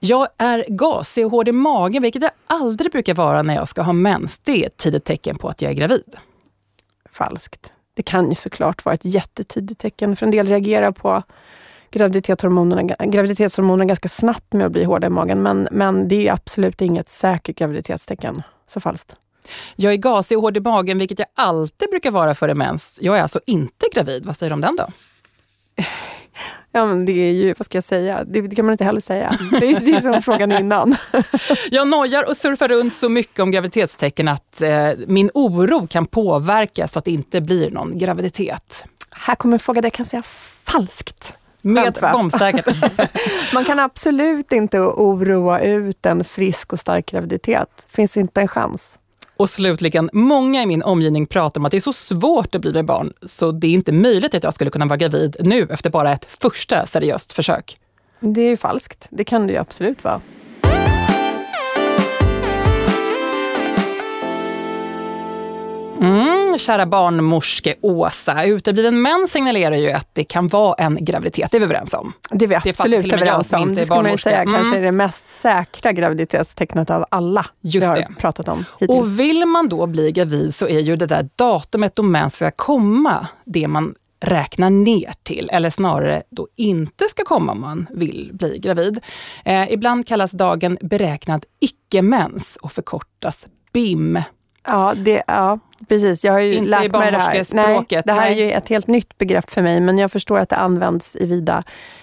Jag 0.00 0.28
är 0.38 0.64
gasig 0.68 1.26
och 1.26 1.30
hård 1.30 1.48
i 1.48 1.52
magen, 1.52 2.02
vilket 2.02 2.22
jag 2.22 2.30
aldrig 2.46 2.92
brukar 2.92 3.14
vara 3.14 3.42
när 3.42 3.54
jag 3.54 3.68
ska 3.68 3.82
ha 3.82 3.92
mens. 3.92 4.38
Det 4.38 4.62
är 4.62 4.66
ett 4.66 4.76
tidigt 4.76 5.04
tecken 5.04 5.38
på 5.38 5.48
att 5.48 5.62
jag 5.62 5.70
är 5.70 5.74
gravid. 5.74 6.16
Falskt. 7.12 7.72
Det 7.94 8.02
kan 8.02 8.28
ju 8.28 8.34
såklart 8.34 8.84
vara 8.84 8.94
ett 8.94 9.04
jättetidigt 9.04 9.80
tecken. 9.80 10.16
För 10.16 10.26
en 10.26 10.32
del 10.32 10.48
reagerar 10.48 10.92
på 10.92 11.22
graviditetshormonerna, 11.90 12.94
graviditetshormonerna 13.06 13.84
ganska 13.84 14.08
snabbt 14.08 14.52
med 14.52 14.66
att 14.66 14.72
bli 14.72 14.84
hårda 14.84 15.06
i 15.06 15.10
magen. 15.10 15.42
Men, 15.42 15.68
men 15.70 16.08
det 16.08 16.28
är 16.28 16.32
absolut 16.32 16.80
inget 16.80 17.08
säkert 17.08 17.58
graviditetstecken. 17.58 18.42
Så 18.66 18.80
falskt. 18.80 19.16
Jag 19.76 19.92
är 19.92 19.96
gasig 19.96 20.38
och 20.38 20.42
hård 20.42 20.56
i 20.56 20.60
magen, 20.60 20.98
vilket 20.98 21.18
jag 21.18 21.28
alltid 21.34 21.90
brukar 21.90 22.10
vara 22.10 22.34
före 22.34 22.54
mens. 22.54 22.98
Jag 23.02 23.18
är 23.18 23.22
alltså 23.22 23.40
inte 23.46 23.86
gravid. 23.94 24.26
Vad 24.26 24.36
säger 24.36 24.50
du 24.50 24.54
om 24.54 24.60
den 24.60 24.76
då? 24.76 24.86
Ja, 26.72 26.86
men 26.86 27.04
det 27.04 27.12
är 27.12 27.32
ju, 27.32 27.54
vad 27.58 27.66
ska 27.66 27.76
jag 27.76 27.84
säga? 27.84 28.24
Det, 28.24 28.40
det 28.40 28.56
kan 28.56 28.64
man 28.64 28.72
inte 28.72 28.84
heller 28.84 29.00
säga. 29.00 29.32
Det 29.50 29.56
är, 29.56 29.80
det 29.80 29.90
är 29.90 30.00
som 30.00 30.22
frågan 30.22 30.52
innan. 30.52 30.96
jag 31.70 31.88
nojar 31.88 32.28
och 32.28 32.36
surfar 32.36 32.68
runt 32.68 32.94
så 32.94 33.08
mycket 33.08 33.40
om 33.40 33.50
graviditetstecken 33.50 34.28
att 34.28 34.62
eh, 34.62 34.90
min 35.06 35.30
oro 35.34 35.86
kan 35.86 36.06
påverka 36.06 36.88
så 36.88 36.98
att 36.98 37.04
det 37.04 37.10
inte 37.10 37.40
blir 37.40 37.70
någon 37.70 37.98
graviditet. 37.98 38.84
Här 39.10 39.34
kommer 39.34 39.54
en 39.54 39.58
fråga 39.58 39.80
där 39.80 39.86
jag 39.86 39.92
kan 39.92 40.06
säga 40.06 40.22
falskt. 40.64 41.36
Med 41.62 41.98
bombsäkert. 42.12 42.66
man 43.54 43.64
kan 43.64 43.78
absolut 43.78 44.52
inte 44.52 44.80
oroa 44.80 45.60
ut 45.60 46.06
en 46.06 46.24
frisk 46.24 46.72
och 46.72 46.80
stark 46.80 47.06
graviditet. 47.06 47.86
finns 47.90 48.16
inte 48.16 48.40
en 48.40 48.48
chans. 48.48 48.98
Och 49.36 49.50
slutligen, 49.50 50.10
många 50.12 50.62
i 50.62 50.66
min 50.66 50.82
omgivning 50.82 51.26
pratar 51.26 51.60
om 51.60 51.64
att 51.64 51.70
det 51.70 51.76
är 51.76 51.80
så 51.80 51.92
svårt 51.92 52.54
att 52.54 52.60
bli 52.60 52.72
med 52.72 52.84
barn, 52.84 53.12
så 53.22 53.52
det 53.52 53.66
är 53.66 53.70
inte 53.70 53.92
möjligt 53.92 54.34
att 54.34 54.44
jag 54.44 54.54
skulle 54.54 54.70
kunna 54.70 54.86
vara 54.86 54.96
gravid 54.96 55.36
nu 55.40 55.66
efter 55.70 55.90
bara 55.90 56.12
ett 56.12 56.24
första 56.24 56.86
seriöst 56.86 57.32
försök. 57.32 57.76
Det 58.20 58.40
är 58.40 58.48
ju 58.48 58.56
falskt. 58.56 59.08
Det 59.10 59.24
kan 59.24 59.46
det 59.46 59.52
ju 59.52 59.58
absolut 59.58 60.04
vara. 60.04 60.20
Kära 66.58 66.86
barnmorske 66.86 67.74
Åsa, 67.80 68.44
utebliven 68.44 69.02
mens 69.02 69.30
signalerar 69.32 69.76
ju 69.76 69.90
att 69.90 70.08
det 70.12 70.24
kan 70.24 70.48
vara 70.48 70.74
en 70.74 71.04
graviditet, 71.04 71.50
det 71.50 71.56
är 71.56 71.58
vi 71.58 71.64
överens 71.64 71.94
om. 71.94 72.12
Det 72.30 72.44
är 72.44 72.48
vi 72.48 72.54
absolut 72.54 73.06
jag 73.06 73.12
överens 73.22 73.52
om. 73.52 73.74
Det 73.74 73.84
ska 73.84 74.02
man 74.02 74.18
säga 74.18 74.42
Mm. 74.42 74.54
kanske 74.54 74.76
är 74.76 74.82
det 74.82 74.92
mest 74.92 75.28
säkra 75.28 75.92
graviditetstecknet 75.92 76.90
av 76.90 77.04
alla 77.10 77.46
Just 77.60 77.82
vi 77.84 77.86
har 77.88 77.96
det. 77.96 78.08
pratat 78.18 78.48
om 78.48 78.64
hittills. 78.80 79.00
Och 79.00 79.20
vill 79.20 79.44
man 79.44 79.68
då 79.68 79.86
bli 79.86 80.12
gravid 80.12 80.54
så 80.54 80.68
är 80.68 80.78
ju 80.80 80.96
det 80.96 81.06
där 81.06 81.28
datumet 81.36 81.94
då 81.94 82.02
mens 82.02 82.36
ska 82.36 82.50
komma 82.50 83.26
det 83.44 83.68
man 83.68 83.94
räknar 84.20 84.70
ner 84.70 85.12
till, 85.22 85.48
eller 85.52 85.70
snarare 85.70 86.22
då 86.30 86.48
inte 86.56 87.04
ska 87.10 87.24
komma 87.24 87.52
om 87.52 87.60
man 87.60 87.86
vill 87.90 88.30
bli 88.32 88.58
gravid. 88.58 89.00
Eh, 89.44 89.72
ibland 89.72 90.06
kallas 90.06 90.30
dagen 90.30 90.78
beräknad 90.80 91.44
icke-mens 91.60 92.58
och 92.62 92.72
förkortas 92.72 93.46
BIM. 93.72 94.18
Ja, 94.66 94.94
det, 94.96 95.22
ja, 95.26 95.58
precis. 95.88 96.24
Jag 96.24 96.32
har 96.32 96.40
ju 96.40 96.54
Inte 96.54 96.70
lärt 96.70 96.92
mig 96.92 97.10
det 97.10 97.18
här. 97.18 97.54
Nej, 97.54 98.02
det 98.04 98.12
här 98.12 98.26
är 98.26 98.34
ju 98.34 98.50
ett 98.50 98.68
helt 98.68 98.86
nytt 98.86 99.18
begrepp 99.18 99.50
för 99.50 99.62
mig, 99.62 99.80
men 99.80 99.98
jag 99.98 100.12
förstår 100.12 100.38
att 100.38 100.48
det 100.48 100.56
används 100.56 101.16
i 101.16 101.26
vida 101.26 101.62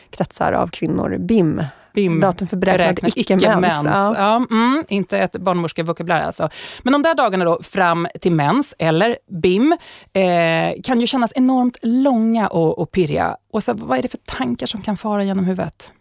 kretsar 0.10 0.54
av 0.54 0.68
kvinnor. 0.68 1.18
BIM, 1.20 1.64
BIM. 1.94 2.20
datum 2.20 2.48
för 2.48 2.58
beräknad 2.58 3.12
icke-mens. 3.16 3.44
icke-mens. 3.44 3.86
Ja. 3.86 4.16
Ja, 4.18 4.46
mm, 4.52 4.84
inte 4.90 5.20
ett 5.20 5.36
barnmorskevokabulär 5.38 6.26
alltså. 6.26 6.50
Men 6.84 6.94
de 6.94 7.02
där 7.02 7.16
dagarna 7.16 7.46
då 7.46 7.60
fram 7.64 8.08
till 8.22 8.32
mens, 8.32 8.76
eller 8.80 9.18
BIM, 9.42 9.78
eh, 10.14 10.82
kan 10.84 11.02
ju 11.02 11.08
kännas 11.08 11.32
enormt 11.36 11.78
långa 11.82 12.48
och, 12.48 12.80
och 12.80 12.92
pirriga. 12.92 13.38
Och 13.52 13.64
så, 13.64 13.74
vad 13.74 13.98
är 13.98 14.02
det 14.02 14.08
för 14.08 14.18
tankar 14.18 14.68
som 14.68 14.82
kan 14.82 14.98
fara 14.98 15.24
genom 15.24 15.46
huvudet? 15.46 15.92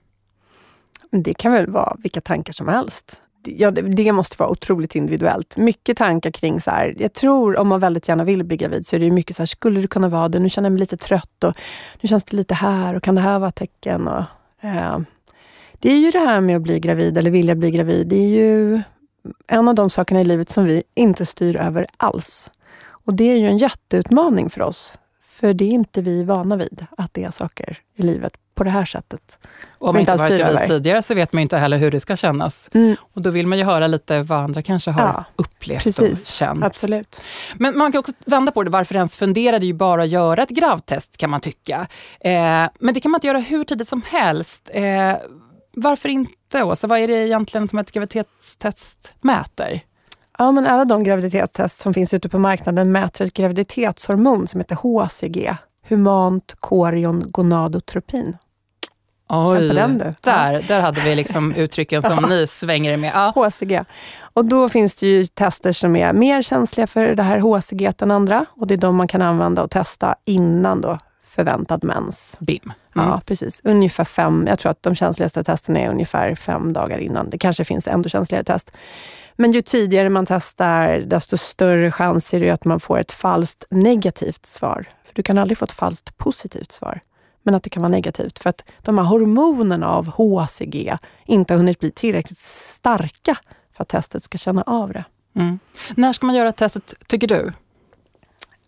Det 1.10 1.34
kan 1.34 1.52
väl 1.52 1.70
vara 1.70 1.96
vilka 1.98 2.20
tankar 2.20 2.52
som 2.52 2.68
helst. 2.68 3.22
Ja, 3.44 3.70
det, 3.70 4.12
måste 4.12 4.36
vara 4.38 4.50
otroligt 4.50 4.94
individuellt. 4.94 5.56
Mycket 5.56 5.96
tankar 5.96 6.30
kring 6.30 6.60
så 6.60 6.70
här, 6.70 6.94
jag 6.98 7.12
tror 7.12 7.58
om 7.58 7.68
man 7.68 7.80
väldigt 7.80 8.08
gärna 8.08 8.24
vill 8.24 8.44
bli 8.44 8.56
gravid 8.56 8.86
så 8.86 8.96
är 8.96 9.00
det 9.00 9.06
ju 9.06 9.12
mycket 9.12 9.36
så 9.36 9.42
här, 9.42 9.46
skulle 9.46 9.80
du 9.80 9.86
kunna 9.86 10.08
vara 10.08 10.28
det? 10.28 10.38
Nu 10.38 10.48
känner 10.48 10.66
jag 10.66 10.72
mig 10.72 10.80
lite 10.80 10.96
trött 10.96 11.44
och 11.44 11.54
nu 12.00 12.08
känns 12.08 12.24
det 12.24 12.36
lite 12.36 12.54
här 12.54 12.94
och 12.94 13.02
kan 13.02 13.14
det 13.14 13.20
här 13.20 13.38
vara 13.38 13.48
ett 13.48 13.54
tecken? 13.54 14.08
Och, 14.08 14.24
eh, 14.60 14.98
det 15.72 15.92
är 15.92 15.98
ju 15.98 16.10
det 16.10 16.18
här 16.18 16.40
med 16.40 16.56
att 16.56 16.62
bli 16.62 16.80
gravid 16.80 17.18
eller 17.18 17.30
vilja 17.30 17.54
bli 17.54 17.70
gravid. 17.70 18.06
Det 18.06 18.16
är 18.16 18.28
ju 18.28 18.82
en 19.46 19.68
av 19.68 19.74
de 19.74 19.90
sakerna 19.90 20.20
i 20.20 20.24
livet 20.24 20.50
som 20.50 20.64
vi 20.64 20.82
inte 20.94 21.26
styr 21.26 21.56
över 21.56 21.86
alls. 21.96 22.50
Och 22.84 23.14
det 23.14 23.24
är 23.24 23.36
ju 23.36 23.46
en 23.46 23.58
jätteutmaning 23.58 24.50
för 24.50 24.62
oss. 24.62 24.98
För 25.22 25.54
det 25.54 25.64
är 25.64 25.70
inte 25.70 26.02
vi 26.02 26.24
vana 26.24 26.56
vid, 26.56 26.86
att 26.96 27.14
det 27.14 27.24
är 27.24 27.30
saker 27.30 27.78
i 27.96 28.02
livet 28.02 28.36
på 28.62 28.64
det 28.64 28.70
här 28.70 28.84
sättet. 28.84 29.38
Och 29.78 29.88
om 29.88 29.94
man 29.94 30.00
inte 30.00 30.12
alls 30.12 30.20
varit 30.22 30.38
gravid 30.40 30.66
tidigare 30.68 31.02
så 31.02 31.14
vet 31.14 31.32
man 31.32 31.40
ju 31.40 31.42
inte 31.42 31.56
heller 31.58 31.76
hur 31.76 31.90
det 31.90 32.00
ska 32.00 32.16
kännas. 32.16 32.70
Mm, 32.74 32.96
Och 33.14 33.22
då 33.22 33.30
vill 33.30 33.46
man 33.46 33.58
ju 33.58 33.64
höra 33.64 33.86
lite 33.86 34.22
vad 34.22 34.38
andra 34.38 34.62
kanske 34.62 34.90
har 34.90 35.02
Ja, 35.02 35.24
upplevt 35.36 35.82
precis. 35.84 36.28
och 36.28 36.32
känt. 36.34 36.64
absolut. 36.64 37.22
Men 37.56 37.78
man 37.78 37.92
kan 37.92 37.98
också 37.98 38.12
vända 38.26 38.52
på 38.52 38.62
det, 38.62 38.70
varför 38.70 38.94
ens 38.96 39.16
fundera? 39.16 39.58
Det 39.58 39.64
är 39.64 39.68
ju 39.68 39.72
bara 39.74 40.02
att 40.02 40.08
göra 40.08 40.42
ett 40.42 40.48
gravtest 40.50 41.16
kan 41.16 41.30
man 41.30 41.40
tycka. 41.40 41.86
Eh, 42.20 42.32
men 42.80 42.94
det 42.94 43.00
kan 43.00 43.10
man 43.10 43.18
inte 43.18 43.26
göra 43.26 43.38
hur 43.38 43.64
tidigt 43.64 43.88
som 43.88 44.02
helst. 44.06 44.70
Eh, 44.72 45.14
varför 45.76 46.08
inte 46.08 46.62
Åsa? 46.62 46.86
Vad 46.86 46.98
är 46.98 47.08
det 47.08 47.26
egentligen 47.26 47.68
som 47.68 47.78
ett 47.78 47.92
graviditetstest 47.92 49.12
mäter? 49.20 49.80
Ja, 50.38 50.52
men 50.52 50.66
alla 50.66 50.84
de 50.84 51.04
graviditetstest 51.04 51.76
som 51.76 51.94
finns 51.94 52.14
ute 52.14 52.28
på 52.28 52.38
marknaden 52.38 52.92
mäter 52.92 53.24
ett 53.24 53.32
graviditetshormon 53.32 54.46
som 54.48 54.60
heter 54.60 54.76
HCG. 54.76 55.54
Humant 55.88 56.56
chorion 56.60 57.22
gonadotropin. 57.26 58.36
Känn 59.30 59.68
på 59.68 59.74
den 59.74 59.98
du. 59.98 60.14
Där, 60.22 60.64
där 60.68 60.80
hade 60.80 61.00
vi 61.00 61.14
liksom 61.14 61.52
uttrycken 61.56 62.02
som 62.02 62.24
ni 62.28 62.46
svänger 62.46 62.92
er 62.92 62.96
med. 62.96 63.12
Ja. 63.14 63.32
HCG. 63.34 63.80
Och 64.34 64.44
då 64.44 64.68
finns 64.68 64.96
det 64.96 65.06
ju 65.06 65.24
tester 65.24 65.72
som 65.72 65.96
är 65.96 66.12
mer 66.12 66.42
känsliga 66.42 66.86
för 66.86 67.14
det 67.14 67.22
här 67.22 67.38
HCG 67.38 67.92
än 68.02 68.10
andra. 68.10 68.46
Och 68.50 68.66
det 68.66 68.74
är 68.74 68.78
de 68.78 68.96
man 68.96 69.08
kan 69.08 69.22
använda 69.22 69.62
och 69.62 69.70
testa 69.70 70.14
innan 70.24 70.80
då 70.80 70.98
förväntad 71.34 71.84
mens. 71.84 72.36
BIM. 72.40 72.72
Mm. 72.96 73.08
Ja, 73.08 73.20
precis. 73.26 73.60
Ungefär 73.64 74.04
fem, 74.04 74.46
jag 74.48 74.58
tror 74.58 74.72
att 74.72 74.82
de 74.82 74.94
känsligaste 74.94 75.44
testerna 75.44 75.80
är 75.80 75.88
ungefär 75.88 76.34
fem 76.34 76.72
dagar 76.72 76.98
innan. 76.98 77.30
Det 77.30 77.38
kanske 77.38 77.64
finns 77.64 77.88
ändå 77.88 78.08
känsligare 78.08 78.44
test. 78.44 78.76
Men 79.36 79.52
ju 79.52 79.62
tidigare 79.62 80.08
man 80.08 80.26
testar, 80.26 80.98
desto 80.98 81.36
större 81.36 81.90
chans 81.90 82.34
är 82.34 82.40
det 82.40 82.50
att 82.50 82.64
man 82.64 82.80
får 82.80 82.98
ett 82.98 83.12
falskt 83.12 83.64
negativt 83.70 84.46
svar. 84.46 84.86
För 85.04 85.14
du 85.14 85.22
kan 85.22 85.38
aldrig 85.38 85.58
få 85.58 85.64
ett 85.64 85.72
falskt 85.72 86.18
positivt 86.18 86.72
svar. 86.72 87.00
Men 87.42 87.54
att 87.54 87.62
det 87.62 87.70
kan 87.70 87.82
vara 87.82 87.92
negativt 87.92 88.38
för 88.38 88.50
att 88.50 88.64
de 88.82 88.98
här 88.98 89.04
hormonerna 89.04 89.88
av 89.88 90.06
HCG 90.06 90.96
inte 91.26 91.52
har 91.54 91.58
hunnit 91.58 91.80
bli 91.80 91.90
tillräckligt 91.90 92.38
starka 92.38 93.36
för 93.72 93.82
att 93.82 93.88
testet 93.88 94.22
ska 94.22 94.38
känna 94.38 94.62
av 94.62 94.92
det. 94.92 95.04
Mm. 95.36 95.58
När 95.96 96.12
ska 96.12 96.26
man 96.26 96.34
göra 96.34 96.52
testet, 96.52 96.94
tycker 97.06 97.28
du? 97.28 97.52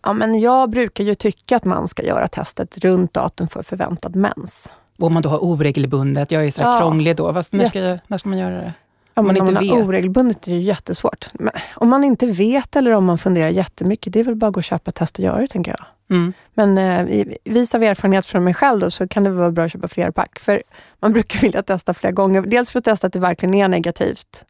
Ja, 0.03 0.13
men 0.13 0.41
jag 0.41 0.71
brukar 0.71 1.05
ju 1.05 1.15
tycka 1.15 1.57
att 1.57 1.65
man 1.65 1.89
ska 1.89 2.03
göra 2.03 2.29
testet 2.29 2.79
runt 2.79 3.15
datum 3.15 3.49
för 3.49 3.63
förväntad 3.63 4.17
mens. 4.17 4.73
Om 4.99 5.15
man 5.15 5.23
då 5.23 5.29
har 5.29 5.39
oregelbundet, 5.39 6.31
jag 6.31 6.47
är 6.47 6.51
så 6.51 6.63
här 6.63 6.73
Ja. 6.73 6.79
krånglig 6.79 7.17
då. 7.17 7.33
Vad, 7.33 7.47
när, 7.53 7.69
ska 7.69 7.79
jag, 7.81 7.99
när 8.07 8.19
ska 8.19 8.29
man 8.29 8.39
göra 8.39 8.57
det? 8.57 8.73
Om 9.15 9.27
man 9.27 9.37
inte 9.37 9.53
man 9.53 9.69
har 9.69 9.77
vet. 9.77 9.87
oregelbundet 9.87 10.47
är 10.47 10.51
det 10.51 10.59
jättesvårt. 10.59 11.29
Men 11.33 11.53
om 11.75 11.89
man 11.89 12.05
inte 12.05 12.27
vet 12.27 12.77
eller 12.77 12.91
om 12.91 13.05
man 13.05 13.19
funderar 13.19 13.49
jättemycket, 13.49 14.13
det 14.13 14.21
är 14.21 14.25
väl 14.25 14.35
bara 14.35 14.47
att 14.47 14.55
gå 14.55 14.59
och 14.59 14.65
köpa 14.65 14.89
ett 14.89 14.95
test 14.95 15.19
och 15.19 15.25
göra 15.25 15.41
det, 15.41 15.49
tänker 15.49 15.71
jag. 15.79 15.87
Mm. 16.17 16.33
Men 16.55 16.79
eh, 16.79 17.27
vis 17.45 17.75
av 17.75 17.83
erfarenhet 17.83 18.27
från 18.27 18.45
mig 18.45 18.55
själv 18.55 18.81
då, 18.81 18.91
så 18.91 19.09
kan 19.09 19.23
det 19.23 19.31
vara 19.31 19.51
bra 19.51 19.65
att 19.65 19.73
köpa 19.73 19.89
fler 19.89 20.11
pack. 20.11 20.39
För 20.39 20.63
man 21.01 21.13
brukar 21.13 21.41
vilja 21.41 21.63
testa 21.63 21.95
flera 21.95 22.13
gånger. 22.13 22.43
Dels 22.43 22.73
för 22.73 22.79
att 22.79 22.85
testa 22.85 23.07
att 23.07 23.13
det 23.13 23.19
verkligen 23.19 23.55
är 23.55 23.69
negativt. 23.69 24.45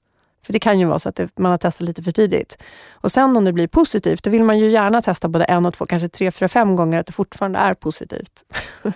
För 0.47 0.53
det 0.53 0.59
kan 0.59 0.79
ju 0.79 0.87
vara 0.87 0.99
så 0.99 1.09
att 1.09 1.17
det, 1.17 1.39
man 1.39 1.51
har 1.51 1.59
testat 1.59 1.87
lite 1.87 2.03
för 2.03 2.11
tidigt. 2.11 2.59
Och 2.93 3.13
sen 3.13 3.37
om 3.37 3.45
det 3.45 3.53
blir 3.53 3.67
positivt, 3.67 4.23
då 4.23 4.31
vill 4.31 4.43
man 4.43 4.59
ju 4.59 4.71
gärna 4.71 5.03
testa 5.03 5.29
både 5.29 5.45
en 5.45 5.67
och 5.67 5.75
två, 5.75 5.87
kanske 5.87 6.09
tre, 6.09 6.31
fyra, 6.31 6.49
fem 6.49 6.77
gånger 6.77 6.99
att 6.99 7.07
det 7.07 7.13
fortfarande 7.13 7.59
är 7.59 7.75
positivt. 7.75 8.45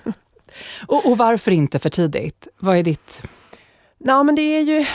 Och, 0.87 1.07
och 1.07 1.19
varför 1.19 1.51
inte 1.51 1.79
för 1.79 1.91
tidigt? 1.91 2.49
Vad 2.59 2.77
är 2.77 2.83
ditt... 2.83 3.23
Ja, 3.99 4.23
men 4.23 4.35
det 4.35 4.43
är 4.43 4.61
ju 4.61 4.87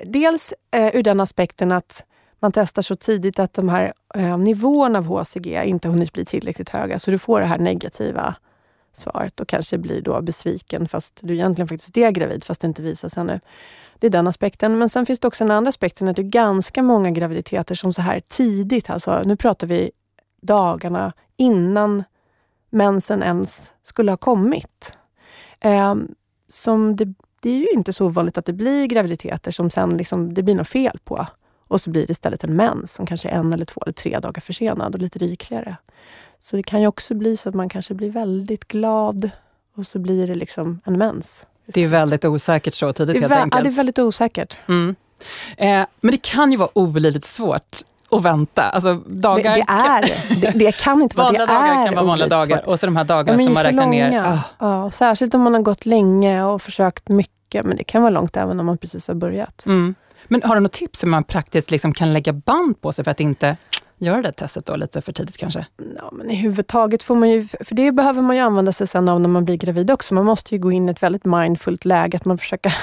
dels 0.00 0.54
eh, 0.70 0.96
ur 0.96 1.02
den 1.02 1.20
aspekten 1.20 1.72
att 1.72 2.06
man 2.40 2.52
testar 2.52 2.82
så 2.82 2.96
tidigt 2.96 3.38
att 3.38 3.54
de 3.54 3.68
här 3.68 3.92
eh, 4.14 4.38
nivåerna 4.38 4.98
av 4.98 5.06
HCG 5.06 5.64
inte 5.64 5.88
hunnit 5.88 6.12
bli 6.12 6.24
tillräckligt 6.24 6.68
höga. 6.68 6.98
Så 6.98 7.10
du 7.10 7.18
får 7.18 7.40
det 7.40 7.46
här 7.46 7.58
negativa 7.58 8.34
svaret 8.92 9.40
och 9.40 9.48
kanske 9.48 9.78
blir 9.78 10.00
då 10.00 10.22
besviken 10.22 10.88
fast 10.88 11.20
du 11.22 11.34
egentligen 11.34 11.68
faktiskt 11.68 11.96
är 11.96 12.10
gravid 12.10 12.44
fast 12.44 12.60
det 12.60 12.66
inte 12.66 12.82
visar 12.82 13.08
sig 13.08 13.20
ännu. 13.20 13.40
Det 13.98 14.06
är 14.06 14.10
den 14.10 14.28
aspekten. 14.28 14.78
Men 14.78 14.88
sen 14.88 15.06
finns 15.06 15.20
det 15.20 15.28
också 15.28 15.44
den 15.44 15.50
andra 15.50 15.68
aspekten 15.68 16.08
att 16.08 16.16
det 16.16 16.22
är 16.22 16.24
ganska 16.24 16.82
många 16.82 17.10
graviditeter 17.10 17.74
som 17.74 17.92
så 17.92 18.02
här 18.02 18.22
tidigt, 18.28 18.90
alltså 18.90 19.22
nu 19.24 19.36
pratar 19.36 19.66
vi 19.66 19.90
dagarna 20.42 21.12
innan 21.36 22.04
mensen 22.70 23.22
ens 23.22 23.72
skulle 23.82 24.12
ha 24.12 24.16
kommit. 24.16 24.98
Eh, 25.60 25.94
som 26.48 26.96
det, 26.96 27.14
det 27.44 27.50
är 27.50 27.58
ju 27.58 27.66
inte 27.74 27.92
så 27.92 28.08
vanligt 28.08 28.38
att 28.38 28.44
det 28.44 28.52
blir 28.52 28.86
graviditeter 28.86 29.50
som 29.50 29.70
sen 29.70 29.96
liksom, 29.96 30.34
det 30.34 30.42
blir 30.42 30.54
något 30.54 30.68
fel 30.68 30.98
på. 31.04 31.26
Och 31.68 31.80
så 31.80 31.90
blir 31.90 32.06
det 32.06 32.10
istället 32.10 32.44
en 32.44 32.56
mens 32.56 32.92
som 32.94 33.06
kanske 33.06 33.28
är 33.28 33.32
en 33.32 33.52
eller 33.52 33.64
två 33.64 33.80
eller 33.80 33.92
tre 33.92 34.18
dagar 34.18 34.40
försenad 34.40 34.94
och 34.94 35.00
lite 35.00 35.18
rikligare. 35.18 35.76
Så 36.40 36.56
det 36.56 36.62
kan 36.62 36.80
ju 36.80 36.86
också 36.86 37.14
bli 37.14 37.36
så 37.36 37.48
att 37.48 37.54
man 37.54 37.68
kanske 37.68 37.94
blir 37.94 38.10
väldigt 38.10 38.68
glad 38.68 39.30
och 39.76 39.86
så 39.86 39.98
blir 39.98 40.26
det 40.26 40.34
liksom 40.34 40.80
en 40.84 40.98
mens. 40.98 41.46
Det 41.66 41.80
är 41.80 41.88
väldigt 41.88 42.24
osäkert 42.24 42.74
så 42.74 42.92
tidigt 42.92 43.20
helt 43.20 43.32
vä- 43.32 43.36
ja, 43.36 43.42
enkelt. 43.42 43.64
det 43.64 43.70
är 43.70 43.72
väldigt 43.72 43.98
osäkert. 43.98 44.58
Mm. 44.68 44.96
Eh, 45.56 45.86
men 46.00 46.10
det 46.10 46.22
kan 46.22 46.50
ju 46.52 46.56
vara 46.56 46.78
olidligt 46.78 47.24
svårt 47.24 47.76
att 48.14 48.22
vänta. 48.22 48.62
Alltså, 48.62 48.94
Det, 48.94 49.20
dagar 49.20 49.54
det, 49.54 49.64
är, 49.68 50.02
det, 50.40 50.50
det 50.58 50.72
kan 50.76 51.02
inte 51.02 51.16
vara, 51.16 51.26
vanliga 51.26 51.46
det 51.46 51.52
dagar 51.52 51.86
kan 51.86 51.94
vara 51.94 52.06
vanliga 52.06 52.28
dagar. 52.28 52.68
Och 52.70 52.80
så 52.80 52.86
de 52.86 52.96
här 52.96 53.04
dagarna 53.04 53.42
är 53.42 53.44
som 53.44 53.54
man 53.54 53.62
räknar 53.62 53.86
ner. 53.86 54.10
långa. 54.10 54.40
Ah, 54.58 54.66
Ja, 54.84 54.90
särskilt 54.90 55.34
om 55.34 55.42
man 55.42 55.54
har 55.54 55.60
gått 55.62 55.86
länge 55.86 56.42
och 56.44 56.62
försökt 56.62 57.08
mycket. 57.08 57.64
Men 57.64 57.76
det 57.76 57.84
kan 57.84 58.02
vara 58.02 58.10
långt 58.10 58.36
även 58.36 58.60
om 58.60 58.66
man 58.66 58.78
precis 58.78 59.08
har 59.08 59.14
börjat. 59.14 59.66
mm. 59.66 59.94
Men 60.28 60.42
har 60.42 60.54
du 60.54 60.60
något 60.60 60.72
tips 60.72 61.02
hur 61.02 61.08
man 61.08 61.24
praktiskt 61.24 61.70
liksom 61.70 61.92
kan 61.94 62.12
lägga 62.12 62.32
band 62.32 62.80
på 62.80 62.92
sig 62.92 63.04
för 63.04 63.10
att 63.10 63.20
inte 63.20 63.56
göra 63.98 64.22
det 64.22 64.32
testet 64.32 64.66
då 64.66 64.76
lite 64.76 65.00
för 65.02 65.12
tidigt 65.12 65.36
kanske? 65.36 65.66
Ja, 65.96 66.10
men 66.12 66.30
I 66.30 66.34
huvudtaget 66.34 67.02
får 67.02 67.14
man 67.16 67.30
ju, 67.30 67.46
för 67.60 67.74
det 67.74 67.92
behöver 67.92 68.22
man 68.22 68.36
ju 68.36 68.42
använda 68.42 68.72
sig 68.72 68.86
sen 68.86 69.08
av 69.08 69.20
när 69.20 69.28
man 69.28 69.44
blir 69.44 69.56
gravid 69.56 69.90
också. 69.90 70.14
Man 70.14 70.24
måste 70.24 70.54
ju 70.54 70.60
gå 70.60 70.72
in 70.72 70.88
i 70.88 70.92
ett 70.92 71.02
väldigt 71.02 71.24
mindfullt 71.24 71.84
läge, 71.84 72.16
att 72.16 72.24
man 72.24 72.38
försöker 72.38 72.74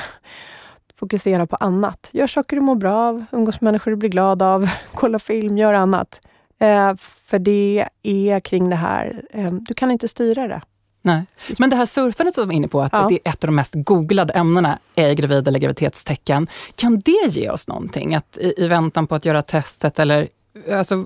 fokusera 1.01 1.47
på 1.47 1.55
annat. 1.55 2.09
Gör 2.13 2.27
saker 2.27 2.55
du 2.55 2.61
mår 2.61 2.75
bra 2.75 2.95
av, 2.95 3.25
umgås 3.31 3.61
med 3.61 3.67
människor 3.71 3.91
du 3.91 3.97
blir 3.97 4.09
glad 4.09 4.41
av, 4.41 4.69
kolla 4.95 5.19
film, 5.19 5.57
gör 5.57 5.73
annat. 5.73 6.19
Eh, 6.59 6.95
för 7.23 7.39
det 7.39 7.87
är 8.03 8.39
kring 8.39 8.69
det 8.69 8.75
här, 8.75 9.21
eh, 9.33 9.51
du 9.51 9.73
kan 9.73 9.91
inte 9.91 10.07
styra 10.07 10.47
det. 10.47 10.61
Nej. 11.03 11.25
Men 11.59 11.69
det 11.69 11.75
här 11.75 11.85
surfandet 11.85 12.35
som 12.35 12.41
vi 12.43 12.47
var 12.47 12.53
inne 12.53 12.67
på, 12.67 12.81
att 12.81 12.93
Ja. 12.93 13.05
det 13.09 13.19
är 13.23 13.29
ett 13.29 13.43
av 13.43 13.47
de 13.47 13.55
mest 13.55 13.71
googlade 13.75 14.33
ämnena, 14.33 14.79
är 14.95 15.13
gravid 15.13 15.47
eller 15.47 15.59
graviditetstecken. 15.59 16.47
Kan 16.75 16.99
det 16.99 17.27
ge 17.29 17.49
oss 17.49 17.67
någonting? 17.67 18.15
Att 18.15 18.37
i, 18.37 18.53
i 18.57 18.67
väntan 18.67 19.07
på 19.07 19.15
att 19.15 19.25
göra 19.25 19.41
testet 19.41 19.99
eller... 19.99 20.27
Alltså, 20.71 21.05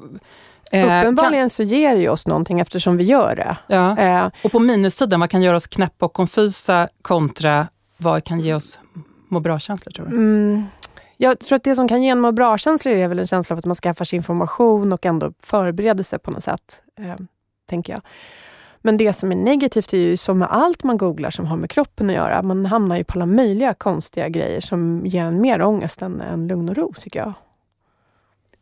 eh, 0.72 1.00
Uppenbarligen 1.02 1.50
så 1.50 1.64
ger 1.64 1.96
det 1.96 2.10
oss 2.10 2.28
någonting 2.28 2.60
eftersom 2.60 2.98
vi 2.98 3.04
gör 3.04 3.36
det. 3.36 3.58
Kan, 3.68 3.98
ja. 3.98 4.24
Eh, 4.26 4.30
Och 4.44 4.52
på 4.52 4.60
minussidan, 4.60 5.20
vad 5.20 5.30
kan 5.30 5.42
göra 5.42 5.56
oss 5.58 5.68
knäppa 5.68 6.06
och 6.06 6.14
konfusa 6.14 6.90
kontra 7.02 7.68
vad 7.98 8.24
kan 8.24 8.40
ge 8.40 8.54
oss 8.54 8.80
må 9.28 9.40
bra-känslor 9.40 9.92
tror 9.92 10.06
du? 10.06 10.16
Mm, 10.16 10.64
Jag 11.18 11.40
tror 11.40 11.56
att 11.56 11.64
det 11.64 11.76
som 11.76 11.88
kan 11.88 12.04
ge 12.04 12.10
en 12.10 12.22
må 12.22 12.32
bra-känsla 12.32 12.92
är 12.92 13.08
väl 13.08 13.20
en 13.20 13.28
känsla 13.28 13.54
av 13.54 13.60
att 13.60 13.66
man 13.66 13.76
skaffar 13.76 14.06
sig 14.06 14.18
information 14.18 14.94
och 14.94 15.06
ändå 15.06 15.32
förbereder 15.44 16.04
sig 16.04 16.20
på 16.20 16.32
något 16.32 16.44
sätt. 16.44 16.82
Eh, 17.00 17.16
tänker 17.70 17.94
jag. 17.94 18.02
Men 18.82 18.98
det 18.98 19.14
som 19.14 19.32
är 19.32 19.36
negativt 19.36 19.94
är 19.94 19.98
ju 19.98 20.18
som 20.18 20.40
med 20.40 20.48
allt 20.52 20.84
man 20.84 20.98
googlar 20.98 21.30
som 21.30 21.46
har 21.46 21.58
med 21.58 21.70
kroppen 21.70 22.10
att 22.10 22.16
göra. 22.16 22.44
Man 22.44 22.66
hamnar 22.66 22.98
ju 22.98 23.04
på 23.04 23.14
alla 23.14 23.26
möjliga 23.26 23.74
konstiga 23.74 24.30
grejer 24.30 24.60
som 24.60 25.02
ger 25.06 25.24
en 25.26 25.42
mer 25.42 25.62
ångest 25.62 26.02
än, 26.02 26.22
än 26.22 26.48
lugn 26.48 26.70
och 26.70 26.78
ro, 26.78 26.94
tycker 27.00 27.20
jag. 27.20 27.34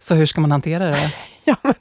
Så 0.04 0.16
hur 0.16 0.26
ska 0.26 0.42
man 0.42 0.52
hantera 0.52 0.86
det? 0.86 1.14
ja, 1.44 1.56
men 1.62 1.76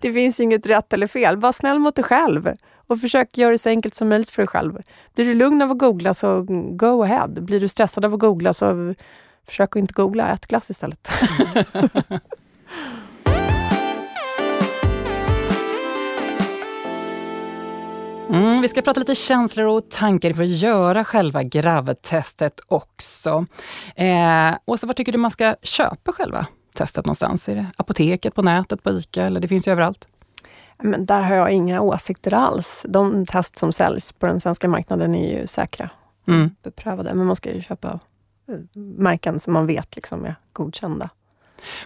det 0.00 0.12
finns 0.12 0.40
ju 0.40 0.44
inget 0.44 0.66
rätt 0.66 0.92
eller 0.92 1.06
fel. 1.06 1.36
Var 1.36 1.52
snäll 1.52 1.78
mot 1.78 1.94
dig 1.94 2.04
själv 2.04 2.52
och 2.86 3.00
försök 3.00 3.38
göra 3.38 3.50
det 3.50 3.58
så 3.58 3.68
enkelt 3.68 3.94
som 3.94 4.08
möjligt 4.08 4.30
för 4.30 4.42
dig 4.42 4.46
själv. 4.46 4.78
Blir 5.14 5.24
du 5.24 5.34
lugn 5.34 5.62
av 5.62 5.70
att 5.70 5.78
googla 5.78 6.14
så 6.14 6.46
go 6.70 7.02
ahead. 7.02 7.28
Blir 7.28 7.60
du 7.60 7.68
stressad 7.68 8.04
av 8.04 8.14
att 8.14 8.20
googla 8.20 8.52
så 8.52 8.94
försök 9.46 9.76
att 9.76 9.80
inte 9.80 9.92
googla. 9.92 10.28
Ät 10.28 10.46
glass 10.46 10.70
istället. 10.70 11.08
Mm, 18.30 18.60
vi 18.60 18.68
ska 18.68 18.82
prata 18.82 19.00
lite 19.00 19.14
känslor 19.14 19.66
och 19.66 19.90
tankar 19.90 20.32
för 20.32 20.42
att 20.42 20.48
göra 20.48 21.04
själva 21.04 21.42
gravtestet 21.42 22.60
också. 22.66 23.46
Eh, 23.96 24.54
Åsa, 24.64 24.86
var 24.86 24.94
tycker 24.94 25.12
du 25.12 25.18
man 25.18 25.30
ska 25.30 25.54
köpa 25.62 26.12
själva 26.12 26.46
testet 26.78 27.06
någonstans? 27.06 27.48
Är 27.48 27.54
det 27.54 27.66
apoteket, 27.76 28.34
på 28.34 28.42
nätet, 28.42 28.82
på 28.82 28.90
ICA 28.90 29.22
eller 29.22 29.40
det 29.40 29.48
finns 29.48 29.68
ju 29.68 29.72
överallt? 29.72 30.08
Men 30.82 31.06
där 31.06 31.22
har 31.22 31.34
jag 31.34 31.52
inga 31.52 31.80
åsikter 31.80 32.34
alls. 32.34 32.86
De 32.88 33.26
test 33.26 33.58
som 33.58 33.72
säljs 33.72 34.12
på 34.12 34.26
den 34.26 34.40
svenska 34.40 34.68
marknaden 34.68 35.14
är 35.14 35.38
ju 35.38 35.46
säkra. 35.46 35.90
Mm. 36.28 36.50
Beprövade. 36.62 37.14
Men 37.14 37.26
man 37.26 37.36
ska 37.36 37.54
ju 37.54 37.62
köpa 37.62 38.00
eh, 38.48 38.80
märken 38.80 39.40
som 39.40 39.52
man 39.52 39.66
vet 39.66 39.96
liksom 39.96 40.24
är 40.24 40.34
godkända. 40.52 41.10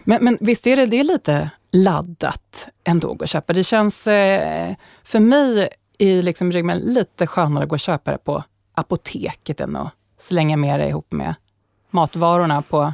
Men, 0.04 0.24
men 0.24 0.38
visst 0.40 0.66
är 0.66 0.76
det, 0.76 0.86
det 0.86 1.00
är 1.00 1.04
lite 1.04 1.50
laddat 1.70 2.68
ändå 2.84 3.16
att 3.20 3.28
köpa? 3.28 3.52
Det 3.52 3.64
känns, 3.64 4.06
eh, 4.06 4.74
för 5.04 5.20
mig 5.20 5.68
i 5.98 6.22
liksom 6.22 6.52
ryggen 6.52 6.78
lite 6.78 7.26
skönare 7.26 7.64
att 7.64 7.68
gå 7.68 7.74
och 7.74 7.80
köpa 7.80 8.10
det 8.10 8.18
på 8.18 8.44
apoteket 8.74 9.60
än 9.60 9.76
att 9.76 9.94
slänga 10.20 10.56
med 10.56 10.80
det 10.80 10.88
ihop 10.88 11.12
med 11.12 11.34
matvarorna 11.90 12.62
på 12.62 12.92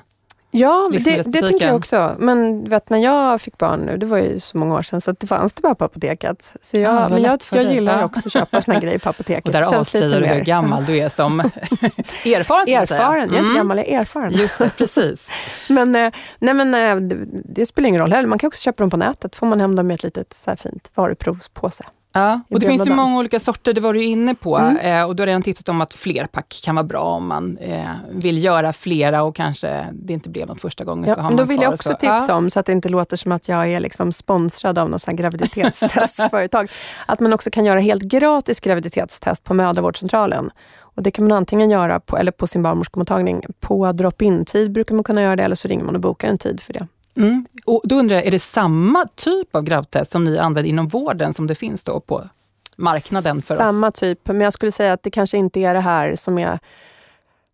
Ja, 0.50 0.90
det, 0.92 1.22
det 1.32 1.40
tänker 1.40 1.66
jag 1.66 1.76
också. 1.76 2.16
Men 2.18 2.68
vet, 2.68 2.90
när 2.90 2.98
jag 2.98 3.40
fick 3.40 3.58
barn 3.58 3.80
nu, 3.80 3.96
det 3.96 4.06
var 4.06 4.18
ju 4.18 4.40
så 4.40 4.58
många 4.58 4.74
år 4.74 4.82
sedan, 4.82 5.00
så 5.00 5.12
det 5.12 5.26
fanns 5.26 5.52
det 5.52 5.62
bara 5.62 5.74
på 5.74 5.84
apoteket. 5.84 6.54
Så 6.60 6.76
jag, 6.80 6.94
ja, 6.94 7.08
men 7.08 7.22
jag, 7.22 7.40
jag 7.52 7.64
gillar 7.64 8.04
också 8.04 8.20
att 8.26 8.32
köpa 8.32 8.60
såna 8.60 8.80
grejer 8.80 8.98
på 8.98 9.08
apoteket. 9.08 9.46
Och 9.46 9.52
där 9.52 9.78
avslöjar 9.78 10.20
du 10.20 10.26
hur 10.26 10.44
gammal 10.44 10.84
du 10.84 10.98
är 10.98 11.08
som 11.08 11.40
erfaren. 12.24 12.68
Erfaren, 12.68 13.28
jag 13.28 13.34
är 13.34 13.38
inte 13.38 13.38
mm. 13.38 13.54
gammal, 13.54 13.76
jag 13.76 13.88
är 13.88 14.00
erfaren. 14.00 14.32
Just 14.32 14.58
det, 14.58 14.70
precis. 14.76 15.30
men, 15.68 15.94
eh, 15.94 16.12
nej, 16.38 16.54
men 16.54 16.74
eh, 16.74 16.96
det, 16.96 17.26
det, 17.44 17.66
spelar 17.66 17.88
ingen 17.88 18.00
roll 18.00 18.12
heller. 18.12 18.28
Man 18.28 18.38
kan 18.38 18.48
också 18.48 18.62
köpa 18.62 18.82
dem 18.82 18.90
på 18.90 18.96
nätet. 18.96 19.36
får 19.36 19.46
man 19.46 19.60
hem 19.60 19.76
dem 19.76 19.86
med 19.86 19.94
ett 19.94 20.02
litet 20.02 20.32
så 20.32 20.56
fint 20.56 20.90
varuprovspåse. 20.94 21.84
Ja, 22.18 22.40
och 22.50 22.60
det 22.60 22.66
finns 22.66 22.86
ju 22.86 22.94
många 22.94 23.18
olika 23.18 23.40
sorter, 23.40 23.72
det 23.72 23.80
var 23.80 23.94
du 23.94 24.02
inne 24.02 24.34
på. 24.34 24.56
Mm. 24.56 24.76
Eh, 24.76 25.04
och 25.04 25.16
du 25.16 25.22
har 25.22 25.26
redan 25.26 25.42
tipsat 25.42 25.68
om 25.68 25.80
att 25.80 25.94
flerpack 25.94 26.60
kan 26.64 26.74
vara 26.74 26.84
bra 26.84 27.02
om 27.02 27.28
man 27.28 27.58
eh, 27.58 27.90
vill 28.10 28.44
göra 28.44 28.72
flera 28.72 29.22
och 29.22 29.36
kanske 29.36 29.86
det 29.92 30.12
inte 30.12 30.28
blev 30.28 30.48
något 30.48 30.60
första 30.60 30.84
gången. 30.84 31.08
Ja, 31.08 31.14
så 31.14 31.20
har 31.20 31.30
men 31.30 31.36
då 31.36 31.44
vill 31.44 31.62
jag 31.62 31.72
också 31.72 31.88
så. 31.88 31.94
tipsa 31.94 32.26
ja. 32.28 32.34
om, 32.34 32.50
så 32.50 32.60
att 32.60 32.66
det 32.66 32.72
inte 32.72 32.88
låter 32.88 33.16
som 33.16 33.32
att 33.32 33.48
jag 33.48 33.68
är 33.68 33.80
liksom 33.80 34.12
sponsrad 34.12 34.78
av 34.78 34.90
något 34.90 35.06
graviditetstestföretag, 35.06 36.70
att 37.06 37.20
man 37.20 37.32
också 37.32 37.50
kan 37.50 37.64
göra 37.64 37.80
helt 37.80 38.02
gratis 38.02 38.60
graviditetstest 38.60 39.44
på 39.44 39.54
mödravårdscentralen. 39.54 40.50
Och 40.80 41.02
det 41.02 41.10
kan 41.10 41.28
man 41.28 41.36
antingen 41.36 41.70
göra 41.70 42.00
på, 42.00 42.16
eller 42.16 42.32
på 42.32 42.46
sin 42.46 42.62
barnmorskemottagning. 42.62 43.44
På 43.60 43.92
drop-in-tid 43.92 44.72
brukar 44.72 44.94
man 44.94 45.04
kunna 45.04 45.22
göra 45.22 45.36
det, 45.36 45.42
eller 45.42 45.54
så 45.54 45.68
ringer 45.68 45.84
man 45.84 45.94
och 45.94 46.00
bokar 46.00 46.28
en 46.28 46.38
tid 46.38 46.60
för 46.60 46.72
det. 46.72 46.86
Mm. 47.18 47.46
Och 47.64 47.82
då 47.84 47.96
undrar 47.96 48.16
jag, 48.16 48.26
är 48.26 48.30
det 48.30 48.38
samma 48.38 49.08
typ 49.14 49.56
av 49.56 49.62
gravtest 49.62 50.10
som 50.10 50.24
ni 50.24 50.38
använder 50.38 50.70
inom 50.70 50.88
vården 50.88 51.34
som 51.34 51.46
det 51.46 51.54
finns 51.54 51.84
då 51.84 52.00
på 52.00 52.28
marknaden 52.76 53.42
för 53.42 53.54
samma 53.54 53.68
oss? 53.68 53.74
Samma 53.74 53.90
typ, 53.90 54.28
men 54.28 54.40
jag 54.40 54.52
skulle 54.52 54.72
säga 54.72 54.92
att 54.92 55.02
det 55.02 55.10
kanske 55.10 55.38
inte 55.38 55.60
är 55.60 55.74
det 55.74 55.80
här 55.80 56.14
som 56.14 56.38
är 56.38 56.58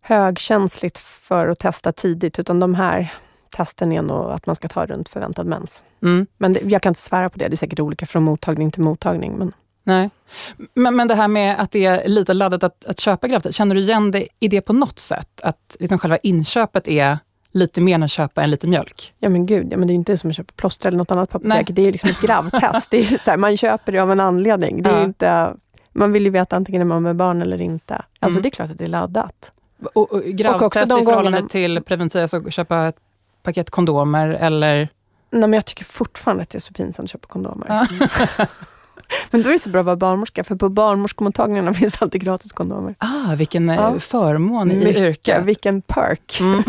högkänsligt 0.01 0.97
för 0.99 1.47
att 1.47 1.59
testa 1.59 1.91
tidigt, 1.91 2.39
utan 2.39 2.59
de 2.59 2.75
här 2.75 3.13
testen 3.55 3.91
är 3.91 4.01
nog 4.01 4.31
att 4.31 4.45
man 4.45 4.55
ska 4.55 4.67
ta 4.67 4.85
runt 4.85 5.09
förväntad 5.09 5.47
mens. 5.47 5.83
Mm. 6.03 6.27
Men 6.37 6.53
det, 6.53 6.59
jag 6.63 6.81
kan 6.81 6.89
inte 6.89 7.01
svära 7.01 7.29
på 7.29 7.39
det, 7.39 7.47
det 7.47 7.53
är 7.53 7.57
säkert 7.57 7.79
olika 7.79 8.05
från 8.05 8.23
mottagning 8.23 8.71
till 8.71 8.83
mottagning. 8.83 9.37
Men... 9.37 9.53
Nej. 9.83 10.09
Men, 10.73 10.95
men 10.95 11.07
det 11.07 11.15
här 11.15 11.27
med 11.27 11.59
att 11.59 11.71
det 11.71 11.85
är 11.85 12.07
lite 12.07 12.33
laddat 12.33 12.63
att, 12.63 12.85
att 12.85 12.99
köpa 12.99 13.27
gravtest, 13.27 13.57
känner 13.57 13.75
du 13.75 13.81
igen 13.81 14.11
det 14.11 14.27
i 14.39 14.47
det 14.47 14.61
på 14.61 14.73
något 14.73 14.99
sätt? 14.99 15.41
Att 15.41 15.75
liksom 15.79 15.99
själva 15.99 16.17
inköpet 16.17 16.87
är 16.87 17.17
lite 17.55 17.81
mer 17.81 17.95
än 17.95 18.03
att 18.03 18.11
köpa 18.11 18.43
en 18.43 18.49
liter 18.49 18.67
mjölk. 18.67 19.13
Ja 19.19 19.29
men 19.29 19.45
gud, 19.45 19.67
ja, 19.71 19.77
men 19.77 19.87
det 19.87 19.93
är 19.93 19.95
inte 19.95 20.17
som 20.17 20.29
att 20.29 20.35
köpa 20.35 20.53
plåster 20.55 20.87
eller 20.87 20.97
något 20.97 21.11
annat 21.11 21.29
på 21.29 21.37
apoteket. 21.37 21.75
Det 21.75 21.81
är 21.81 21.91
liksom 21.91 22.09
ett 22.09 22.21
gravtest. 22.21 22.91
det 22.91 22.97
är 22.97 23.17
så 23.17 23.31
här, 23.31 23.37
man 23.37 23.57
köper 23.57 23.91
det 23.91 23.99
av 23.99 24.11
en 24.11 24.19
anledning. 24.19 24.83
Det 24.83 24.89
är 24.89 24.97
ja. 24.97 25.03
inte, 25.03 25.53
man 25.93 26.11
vill 26.11 26.23
ju 26.23 26.29
veta 26.29 26.55
antingen 26.55 26.81
är 26.81 26.85
man 26.85 27.03
med 27.03 27.15
barn 27.15 27.41
eller 27.41 27.61
inte. 27.61 27.93
Alltså 28.19 28.37
mm. 28.37 28.41
det 28.41 28.47
är 28.47 28.51
klart 28.51 28.71
att 28.71 28.77
det 28.77 28.83
är 28.83 28.87
laddat. 28.87 29.51
Och, 29.93 30.11
och 30.11 30.23
gravtest 30.23 30.91
och 30.91 30.99
i 30.99 31.05
förhållande 31.05 31.37
gångerna... 31.37 31.47
till 31.47 31.81
preventiva, 31.81 32.21
alltså 32.21 32.51
köpa 32.51 32.87
ett 32.87 32.97
paket 33.43 33.69
kondomer 33.69 34.29
eller? 34.29 34.75
Nej 35.31 35.41
men 35.41 35.53
jag 35.53 35.65
tycker 35.65 35.85
fortfarande 35.85 36.43
att 36.43 36.49
det 36.49 36.57
är 36.57 36.59
så 36.59 36.73
pinsamt 36.73 37.05
att 37.05 37.11
köpa 37.11 37.27
kondomer. 37.27 37.65
Ja. 37.69 38.45
Men 39.31 39.41
då 39.41 39.49
är 39.49 39.53
det 39.53 39.59
så 39.59 39.69
bra 39.69 39.79
att 39.79 39.85
vara 39.85 39.95
barnmorska, 39.95 40.43
för 40.43 40.55
på 40.55 40.69
barnmorskemottagningarna 40.69 41.73
finns 41.73 42.01
alltid 42.01 42.21
gratis 42.21 42.51
kondomer. 42.51 42.95
Ah, 42.97 43.35
vilken 43.35 43.69
eh, 43.69 43.75
ja. 43.75 43.99
förmån 43.99 44.71
i 44.71 44.75
Mycket, 44.75 44.97
yrket. 44.97 45.45
Vilken 45.45 45.81
perk. 45.81 46.39
Mm. 46.39 46.63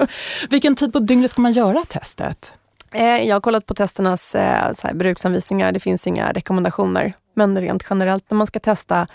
vilken 0.50 0.76
tid 0.76 0.92
på 0.92 0.98
dygnet 0.98 1.30
ska 1.30 1.42
man 1.42 1.52
göra 1.52 1.84
testet? 1.88 2.52
Eh, 2.92 3.28
jag 3.28 3.36
har 3.36 3.40
kollat 3.40 3.66
på 3.66 3.74
testernas 3.74 4.34
eh, 4.34 4.92
bruksanvisningar. 4.94 5.72
Det 5.72 5.80
finns 5.80 6.06
inga 6.06 6.32
rekommendationer. 6.32 7.12
Men 7.34 7.60
rent 7.60 7.86
generellt 7.90 8.30
när 8.30 8.36
man 8.36 8.46
ska 8.46 8.60
testa 8.60 9.06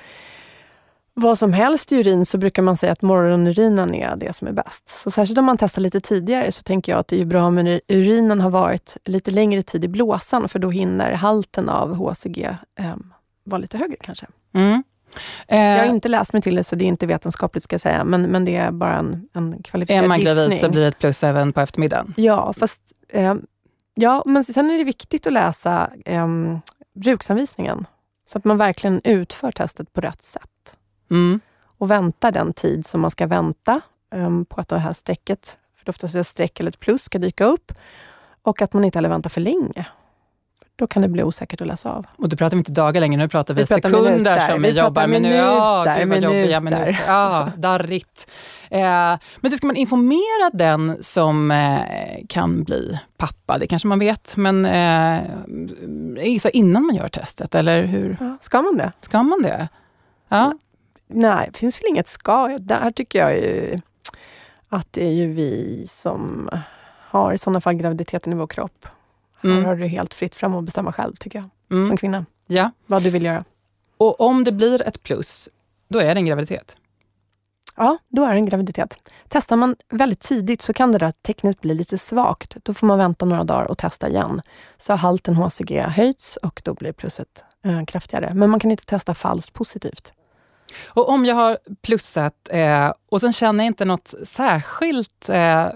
vad 1.20 1.38
som 1.38 1.54
helst 1.54 1.92
i 1.92 1.96
urin 1.96 2.26
så 2.26 2.38
brukar 2.38 2.62
man 2.62 2.78
säga 2.78 2.92
att 2.92 3.02
morgonurinen 3.02 3.96
är 3.96 4.16
det 4.16 4.34
som 4.34 4.48
är 4.48 4.52
bäst. 4.52 4.90
Så 4.90 5.12
särskilt 5.12 5.40
om 5.40 5.46
man 5.46 5.58
testar 5.58 5.82
lite 5.82 6.02
tidigare 6.02 6.52
så 6.52 6.64
tänker 6.64 6.92
jag 6.92 7.00
att 7.00 7.08
det 7.08 7.22
är 7.22 7.26
bra 7.26 7.44
om 7.44 7.80
urinen 7.88 8.42
har 8.42 8.50
varit 8.50 8.98
lite 9.06 9.32
längre 9.32 9.62
tid 9.62 9.86
i 9.86 9.88
blåsan 9.88 10.50
för 10.50 10.60
då 10.60 10.70
hinner 10.70 11.12
halten 11.12 11.70
av 11.70 11.96
HCG 11.96 12.44
eh, 12.80 12.96
vara 13.44 13.60
lite 13.60 13.78
högre 13.78 13.96
kanske. 14.02 14.26
Mm. 14.54 14.84
Eh, 15.48 15.60
jag 15.60 15.78
har 15.78 15.86
inte 15.86 16.08
läst 16.08 16.34
mig 16.34 16.42
till 16.42 16.56
det 16.56 16.64
så 16.64 16.76
det 16.76 16.86
är 16.86 16.88
inte 16.88 17.06
vetenskapligt 17.06 17.64
ska 17.64 17.74
jag 17.74 17.82
säga 17.82 18.04
men, 18.04 18.22
men 18.22 18.46
det 18.46 18.56
är 18.56 18.72
bara 18.72 18.98
en, 18.98 19.30
en 19.34 19.64
kvalificerad 19.64 20.04
Är 20.04 20.08
man 20.08 20.20
gravid 20.20 20.60
så 20.60 20.70
blir 20.70 20.82
det 20.82 20.88
ett 20.88 21.00
plus 21.00 21.24
även 21.24 21.54
på 21.54 21.62
eftermiddagen? 21.62 22.14
Ja, 22.18 22.54
fast 22.54 22.82
eh, 23.10 23.36
ja, 23.96 24.24
men 24.26 24.44
sen 24.44 24.72
är 24.72 24.78
det 24.78 24.84
viktigt 24.84 25.28
att 25.28 25.34
läsa 25.34 25.90
eh, 26.06 26.28
bruksanvisningen 26.96 27.86
så 28.30 28.38
att 28.38 28.46
man 28.46 28.58
verkligen 28.58 29.02
utför 29.04 29.52
testet 29.52 29.94
på 29.94 30.02
rätt 30.02 30.24
sätt. 30.24 30.78
Mm. 31.12 31.40
Och 31.78 31.92
väntar 31.92 32.32
den 32.32 32.54
tid 32.54 32.86
som 32.86 33.02
man 33.02 33.12
ska 33.12 33.28
vänta 33.28 33.82
um, 34.16 34.46
på 34.46 34.62
att 34.62 34.68
det 34.68 34.80
här 34.80 34.94
strecket, 34.94 35.58
för 35.76 35.86
det 35.86 35.90
oftast 35.90 36.16
är 36.16 36.20
ett 36.20 36.28
streck 36.28 36.60
eller 36.60 36.70
ett 36.70 36.80
plus, 36.80 37.04
ska 37.04 37.18
dyka 37.18 37.46
upp. 37.46 37.72
Och 38.42 38.62
att 38.62 38.74
man 38.74 38.84
inte 38.84 38.98
heller 38.98 39.10
väntar 39.10 39.30
för 39.30 39.42
länge. 39.42 39.86
Då 40.76 40.88
kan 40.88 41.02
det 41.02 41.08
bli 41.08 41.24
osäkert 41.24 41.62
att 41.62 41.68
läsa 41.68 41.92
av. 41.92 42.06
Och 42.18 42.30
då 42.30 42.38
pratar 42.38 42.56
vi 42.56 42.60
inte 42.60 42.72
dagar 42.72 43.02
längre, 43.02 43.18
nu 43.18 43.28
pratar 43.28 43.54
vi, 43.54 43.62
vi 43.62 43.68
pratar 43.68 43.90
sekunder 43.90 44.12
minuter. 44.12 44.40
som 44.40 44.62
vi, 44.62 44.72
vi 44.72 44.80
jobbar 44.80 45.08
med 45.08 45.22
nu. 45.22 45.36
Ja, 45.36 45.96
gud 45.98 46.10
vad 46.10 46.24
jobbiga 46.24 46.60
minuter. 46.60 47.04
Ja, 47.08 47.52
darrigt. 47.58 48.32
Eh, 48.70 48.80
men 48.80 49.52
då 49.52 49.58
ska 49.58 49.68
man 49.68 49.76
informera 49.76 50.50
den 50.54 50.98
som 51.04 51.52
eh, 51.52 51.80
kan 52.30 52.64
bli 52.64 53.00
pappa, 53.18 53.58
det 53.58 53.68
kanske 53.68 53.88
man 53.88 54.00
vet, 54.00 54.38
men 54.38 54.66
eh, 54.66 55.22
innan 56.54 56.86
man 56.86 56.96
gör 56.96 57.08
testet, 57.08 57.56
eller 57.56 57.86
hur? 57.86 58.18
Ja, 58.20 58.38
ska 58.42 58.62
man 58.62 58.78
det? 58.78 58.92
Ska 59.02 59.24
man 59.24 59.42
det? 59.42 59.68
Ja. 60.30 60.54
Nej, 61.08 61.50
det 61.54 61.60
finns 61.60 61.82
väl 61.82 61.90
inget 61.90 62.08
ska. 62.08 62.58
Där 62.60 62.92
tycker 62.92 63.20
jag 63.20 63.38
ju 63.38 63.78
att 64.70 64.94
det 64.94 65.06
är 65.06 65.14
ju 65.14 65.32
vi 65.32 65.84
som 65.88 66.50
har 67.10 67.34
i 67.34 67.38
sådana 67.38 67.62
fall 67.62 67.74
graviditeten 67.74 68.34
i 68.34 68.36
vår 68.36 68.48
kropp. 68.48 68.88
Mm. 69.44 69.58
Här 69.58 69.66
har 69.66 69.76
du 69.76 69.88
helt 69.88 70.14
fritt 70.14 70.36
fram 70.36 70.56
att 70.56 70.64
bestämma 70.64 70.92
själv, 70.92 71.16
tycker 71.16 71.40
jag, 71.40 71.50
mm. 71.78 71.88
som 71.88 71.98
kvinna. 71.98 72.26
Ja. 72.48 72.72
Vad 72.86 73.04
du 73.04 73.10
vill 73.10 73.26
göra. 73.26 73.44
Och 73.98 74.22
om 74.22 74.44
det 74.44 74.52
blir 74.52 74.82
ett 74.82 75.04
plus, 75.04 75.50
då 75.88 76.00
är 76.00 76.16
det 76.16 76.20
en 76.22 76.26
graviditet? 76.26 76.76
Ja, 77.76 77.98
då 78.08 78.24
är 78.24 78.32
det 78.32 78.38
en 78.38 78.46
graviditet. 78.46 79.12
Testar 79.28 79.56
man 79.56 79.76
väldigt 79.90 80.20
tidigt 80.20 80.62
så 80.62 80.74
kan 80.74 80.92
det 80.92 80.98
där 80.98 81.12
tecknet 81.12 81.62
bli 81.62 81.74
lite 81.74 81.98
svagt. 81.98 82.58
Då 82.64 82.74
får 82.74 82.88
man 82.88 82.98
vänta 82.98 83.26
några 83.26 83.44
dagar 83.44 83.66
och 83.66 83.78
testa 83.78 84.10
igen. 84.10 84.42
Så 84.78 84.94
har 84.94 84.98
halten 84.98 85.36
HCG 85.36 85.82
höjts 85.82 86.38
och 86.38 86.62
då 86.66 86.74
blir 86.74 86.92
plusset 86.92 87.46
eh, 87.64 87.86
kraftigare. 87.86 88.32
Men 88.34 88.50
man 88.50 88.60
kan 88.60 88.72
inte 88.72 88.86
testa 88.86 89.14
falskt 89.14 89.54
positivt. 89.54 90.14
Och 90.88 91.10
om 91.10 91.26
jag 91.26 91.36
har 91.36 91.58
plussat 91.82 92.34
eh, 92.50 92.94
och 93.10 93.22
sen 93.22 93.34
känner 93.34 93.64
jag 93.64 93.70
inte 93.70 93.86
något 93.86 94.14
särskilt 94.24 95.30
eh, 95.30 95.68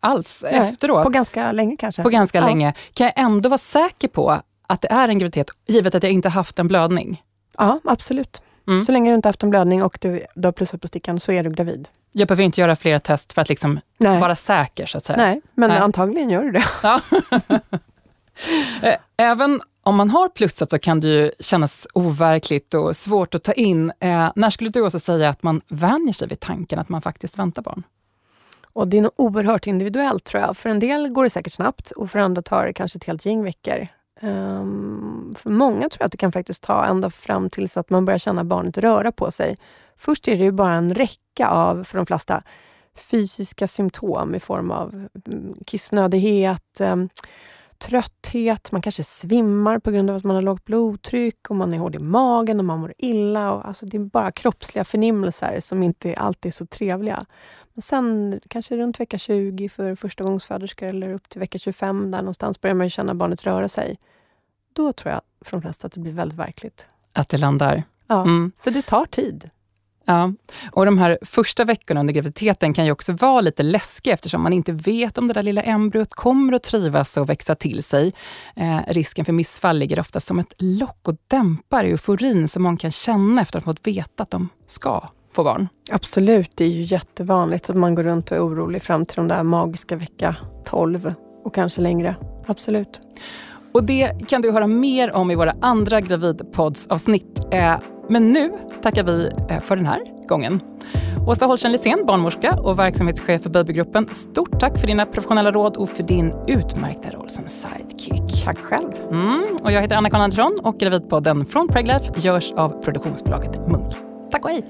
alls 0.00 0.44
Nej, 0.50 0.60
efteråt. 0.60 1.04
På 1.04 1.10
ganska 1.10 1.52
länge 1.52 1.76
kanske. 1.76 2.02
På 2.02 2.08
ganska 2.08 2.38
ja. 2.38 2.46
länge. 2.46 2.74
Kan 2.94 3.04
jag 3.04 3.14
ändå 3.16 3.48
vara 3.48 3.58
säker 3.58 4.08
på 4.08 4.40
att 4.66 4.80
det 4.80 4.92
är 4.92 5.08
en 5.08 5.18
graviditet, 5.18 5.50
givet 5.66 5.94
att 5.94 6.02
jag 6.02 6.12
inte 6.12 6.28
haft 6.28 6.58
en 6.58 6.68
blödning? 6.68 7.22
Ja, 7.58 7.80
absolut. 7.84 8.42
Mm. 8.68 8.84
Så 8.84 8.92
länge 8.92 9.10
du 9.10 9.14
inte 9.14 9.28
haft 9.28 9.42
en 9.42 9.50
blödning 9.50 9.82
och 9.82 9.98
du, 10.00 10.22
du 10.34 10.48
har 10.48 10.52
plussat 10.52 10.80
på 10.80 10.88
stickan 10.88 11.20
så 11.20 11.32
är 11.32 11.42
du 11.42 11.50
gravid. 11.50 11.88
Jag 12.12 12.28
behöver 12.28 12.44
inte 12.44 12.60
göra 12.60 12.76
flera 12.76 13.00
test 13.00 13.32
för 13.32 13.42
att 13.42 13.48
liksom 13.48 13.80
vara 13.98 14.34
säker 14.34 14.86
så 14.86 14.98
att 14.98 15.06
säga. 15.06 15.16
Nej, 15.16 15.40
men 15.54 15.70
Nej. 15.70 15.78
antagligen 15.78 16.30
gör 16.30 16.44
du 16.44 16.50
det. 16.50 16.64
Ja. 16.82 17.00
Eh, 18.82 18.96
även 19.16 19.60
om 19.86 19.96
man 19.96 20.10
har 20.10 20.28
plussat 20.28 20.70
så 20.70 20.78
kan 20.78 21.00
det 21.00 21.08
ju 21.08 21.30
kännas 21.40 21.86
overkligt 21.94 22.74
och 22.74 22.96
svårt 22.96 23.34
att 23.34 23.42
ta 23.44 23.52
in. 23.52 23.92
Eh, 24.00 24.32
när 24.36 24.50
skulle 24.50 24.70
du 24.70 24.80
också 24.80 25.00
säga 25.00 25.28
att 25.28 25.42
man 25.42 25.60
vänjer 25.68 26.12
sig 26.12 26.28
vid 26.28 26.40
tanken 26.40 26.78
att 26.78 26.88
man 26.88 27.02
faktiskt 27.02 27.38
väntar 27.38 27.62
barn? 27.62 27.82
Och 28.72 28.88
det 28.88 28.98
är 28.98 29.02
nog 29.02 29.12
oerhört 29.16 29.66
individuellt 29.66 30.24
tror 30.24 30.42
jag. 30.42 30.56
För 30.56 30.70
en 30.70 30.78
del 30.78 31.08
går 31.08 31.24
det 31.24 31.30
säkert 31.30 31.52
snabbt 31.52 31.90
och 31.90 32.10
för 32.10 32.18
andra 32.18 32.42
tar 32.42 32.66
det 32.66 32.72
kanske 32.72 32.96
ett 32.96 33.04
helt 33.04 33.26
gäng 33.26 33.44
veckor. 33.44 33.86
Um, 34.22 35.34
för 35.38 35.50
många 35.50 35.80
tror 35.80 35.96
jag 36.00 36.06
att 36.06 36.12
det 36.12 36.18
kan 36.18 36.32
faktiskt 36.32 36.62
ta 36.62 36.84
ända 36.84 37.10
fram 37.10 37.50
tills 37.50 37.76
att 37.76 37.90
man 37.90 38.04
börjar 38.04 38.18
känna 38.18 38.44
barnet 38.44 38.78
röra 38.78 39.12
på 39.12 39.30
sig. 39.30 39.56
Först 39.96 40.28
är 40.28 40.36
det 40.36 40.44
ju 40.44 40.52
bara 40.52 40.74
en 40.74 40.94
räcka 40.94 41.48
av, 41.48 41.84
för 41.84 41.96
de 41.96 42.06
flesta, 42.06 42.42
fysiska 43.10 43.66
symptom 43.66 44.34
i 44.34 44.40
form 44.40 44.70
av 44.70 45.08
mm, 45.26 45.54
kissnödighet, 45.66 46.80
um, 46.80 47.08
trötthet, 47.78 48.72
man 48.72 48.82
kanske 48.82 49.04
svimmar 49.04 49.78
på 49.78 49.90
grund 49.90 50.10
av 50.10 50.16
att 50.16 50.24
man 50.24 50.34
har 50.34 50.42
lågt 50.42 50.64
blodtryck 50.64 51.50
och 51.50 51.56
man 51.56 51.72
är 51.72 51.78
hård 51.78 51.94
i 51.96 51.98
magen 51.98 52.58
och 52.58 52.64
man 52.64 52.78
mår 52.78 52.94
illa. 52.98 53.52
Och, 53.52 53.68
alltså, 53.68 53.86
det 53.86 53.96
är 53.96 54.00
bara 54.00 54.32
kroppsliga 54.32 54.84
förnimmelser 54.84 55.60
som 55.60 55.82
inte 55.82 56.14
alltid 56.14 56.50
är 56.50 56.52
så 56.52 56.66
trevliga. 56.66 57.24
Men 57.74 57.82
sen 57.82 58.40
kanske 58.48 58.76
runt 58.76 59.00
vecka 59.00 59.18
20 59.18 59.68
för 59.68 59.94
förstagångsföderskor 59.94 60.86
eller 60.86 61.12
upp 61.12 61.28
till 61.28 61.40
vecka 61.40 61.58
25, 61.58 62.10
där 62.10 62.18
någonstans 62.18 62.60
börjar 62.60 62.74
man 62.74 62.90
känna 62.90 63.14
barnet 63.14 63.46
röra 63.46 63.68
sig. 63.68 63.98
Då 64.72 64.92
tror 64.92 65.12
jag 65.12 65.20
för 65.40 65.50
de 65.50 65.62
flesta 65.62 65.86
att 65.86 65.92
det 65.92 66.00
blir 66.00 66.12
väldigt 66.12 66.38
verkligt. 66.38 66.86
Att 67.12 67.28
det 67.28 67.36
landar? 67.36 67.82
Ja, 68.06 68.22
mm. 68.22 68.52
så 68.56 68.70
det 68.70 68.82
tar 68.82 69.04
tid. 69.04 69.50
Ja, 70.08 70.32
och 70.72 70.86
de 70.86 70.98
här 70.98 71.18
första 71.22 71.64
veckorna 71.64 72.00
under 72.00 72.14
graviditeten 72.14 72.74
kan 72.74 72.84
ju 72.84 72.92
också 72.92 73.12
vara 73.12 73.40
lite 73.40 73.62
läskiga 73.62 74.14
eftersom 74.14 74.42
man 74.42 74.52
inte 74.52 74.72
vet 74.72 75.18
om 75.18 75.28
det 75.28 75.34
där 75.34 75.42
lilla 75.42 75.62
embryot 75.62 76.12
kommer 76.12 76.52
att 76.52 76.62
trivas 76.62 77.16
och 77.16 77.28
växa 77.28 77.54
till 77.54 77.82
sig. 77.82 78.12
Eh, 78.56 78.78
risken 78.88 79.24
för 79.24 79.32
missfall 79.32 79.78
ligger 79.78 80.00
ofta 80.00 80.20
som 80.20 80.38
ett 80.38 80.54
lock 80.58 81.08
och 81.08 81.16
dämpar 81.28 81.84
euforin 81.84 82.48
som 82.48 82.62
man 82.62 82.76
kan 82.76 82.90
känna 82.90 83.42
efter 83.42 83.58
att 83.58 83.64
ha 83.64 83.72
fått 83.72 83.86
veta 83.86 84.22
att 84.22 84.30
de 84.30 84.48
ska 84.66 85.08
få 85.32 85.44
barn. 85.44 85.68
Absolut, 85.90 86.50
det 86.54 86.64
är 86.64 86.68
ju 86.68 86.82
jättevanligt 86.82 87.70
att 87.70 87.76
man 87.76 87.94
går 87.94 88.02
runt 88.02 88.30
och 88.30 88.36
är 88.36 88.46
orolig 88.46 88.82
fram 88.82 89.06
till 89.06 89.16
de 89.16 89.28
där 89.28 89.42
magiska 89.42 89.96
vecka 89.96 90.36
12 90.64 91.14
och 91.44 91.54
kanske 91.54 91.80
längre. 91.80 92.16
Absolut. 92.46 93.00
Och 93.76 93.84
det 93.84 94.28
kan 94.28 94.42
du 94.42 94.50
höra 94.50 94.66
mer 94.66 95.12
om 95.12 95.30
i 95.30 95.34
våra 95.34 95.54
andra 95.60 96.00
gravidpods-avsnitt. 96.00 97.40
Eh, 97.50 97.74
men 98.08 98.32
nu 98.32 98.52
tackar 98.82 99.04
vi 99.04 99.30
eh, 99.50 99.60
för 99.60 99.76
den 99.76 99.86
här 99.86 100.00
gången. 100.28 100.60
Åsa 101.26 101.46
Holchen 101.46 101.72
Lisén, 101.72 102.06
barnmorska 102.06 102.58
och 102.62 102.78
verksamhetschef 102.78 103.42
för 103.42 103.50
Babygruppen. 103.50 104.08
Stort 104.10 104.60
tack 104.60 104.78
för 104.78 104.86
dina 104.86 105.06
professionella 105.06 105.52
råd 105.52 105.76
och 105.76 105.88
för 105.88 106.02
din 106.02 106.34
utmärkta 106.46 107.10
roll 107.10 107.30
som 107.30 107.44
sidekick. 107.48 108.44
Tack 108.44 108.58
själv. 108.58 108.92
Mm, 109.10 109.44
och 109.62 109.72
jag 109.72 109.82
heter 109.82 109.96
Anna 109.96 110.10
Karl 110.10 110.20
Andersson 110.20 110.56
och 110.62 110.78
Gravidpodden 110.78 111.46
från 111.46 111.68
Preglife 111.68 112.12
görs 112.16 112.52
av 112.52 112.82
produktionsbolaget 112.82 113.68
Munk. 113.68 113.94
Tack 114.30 114.44
och 114.44 114.50
hej! 114.50 114.64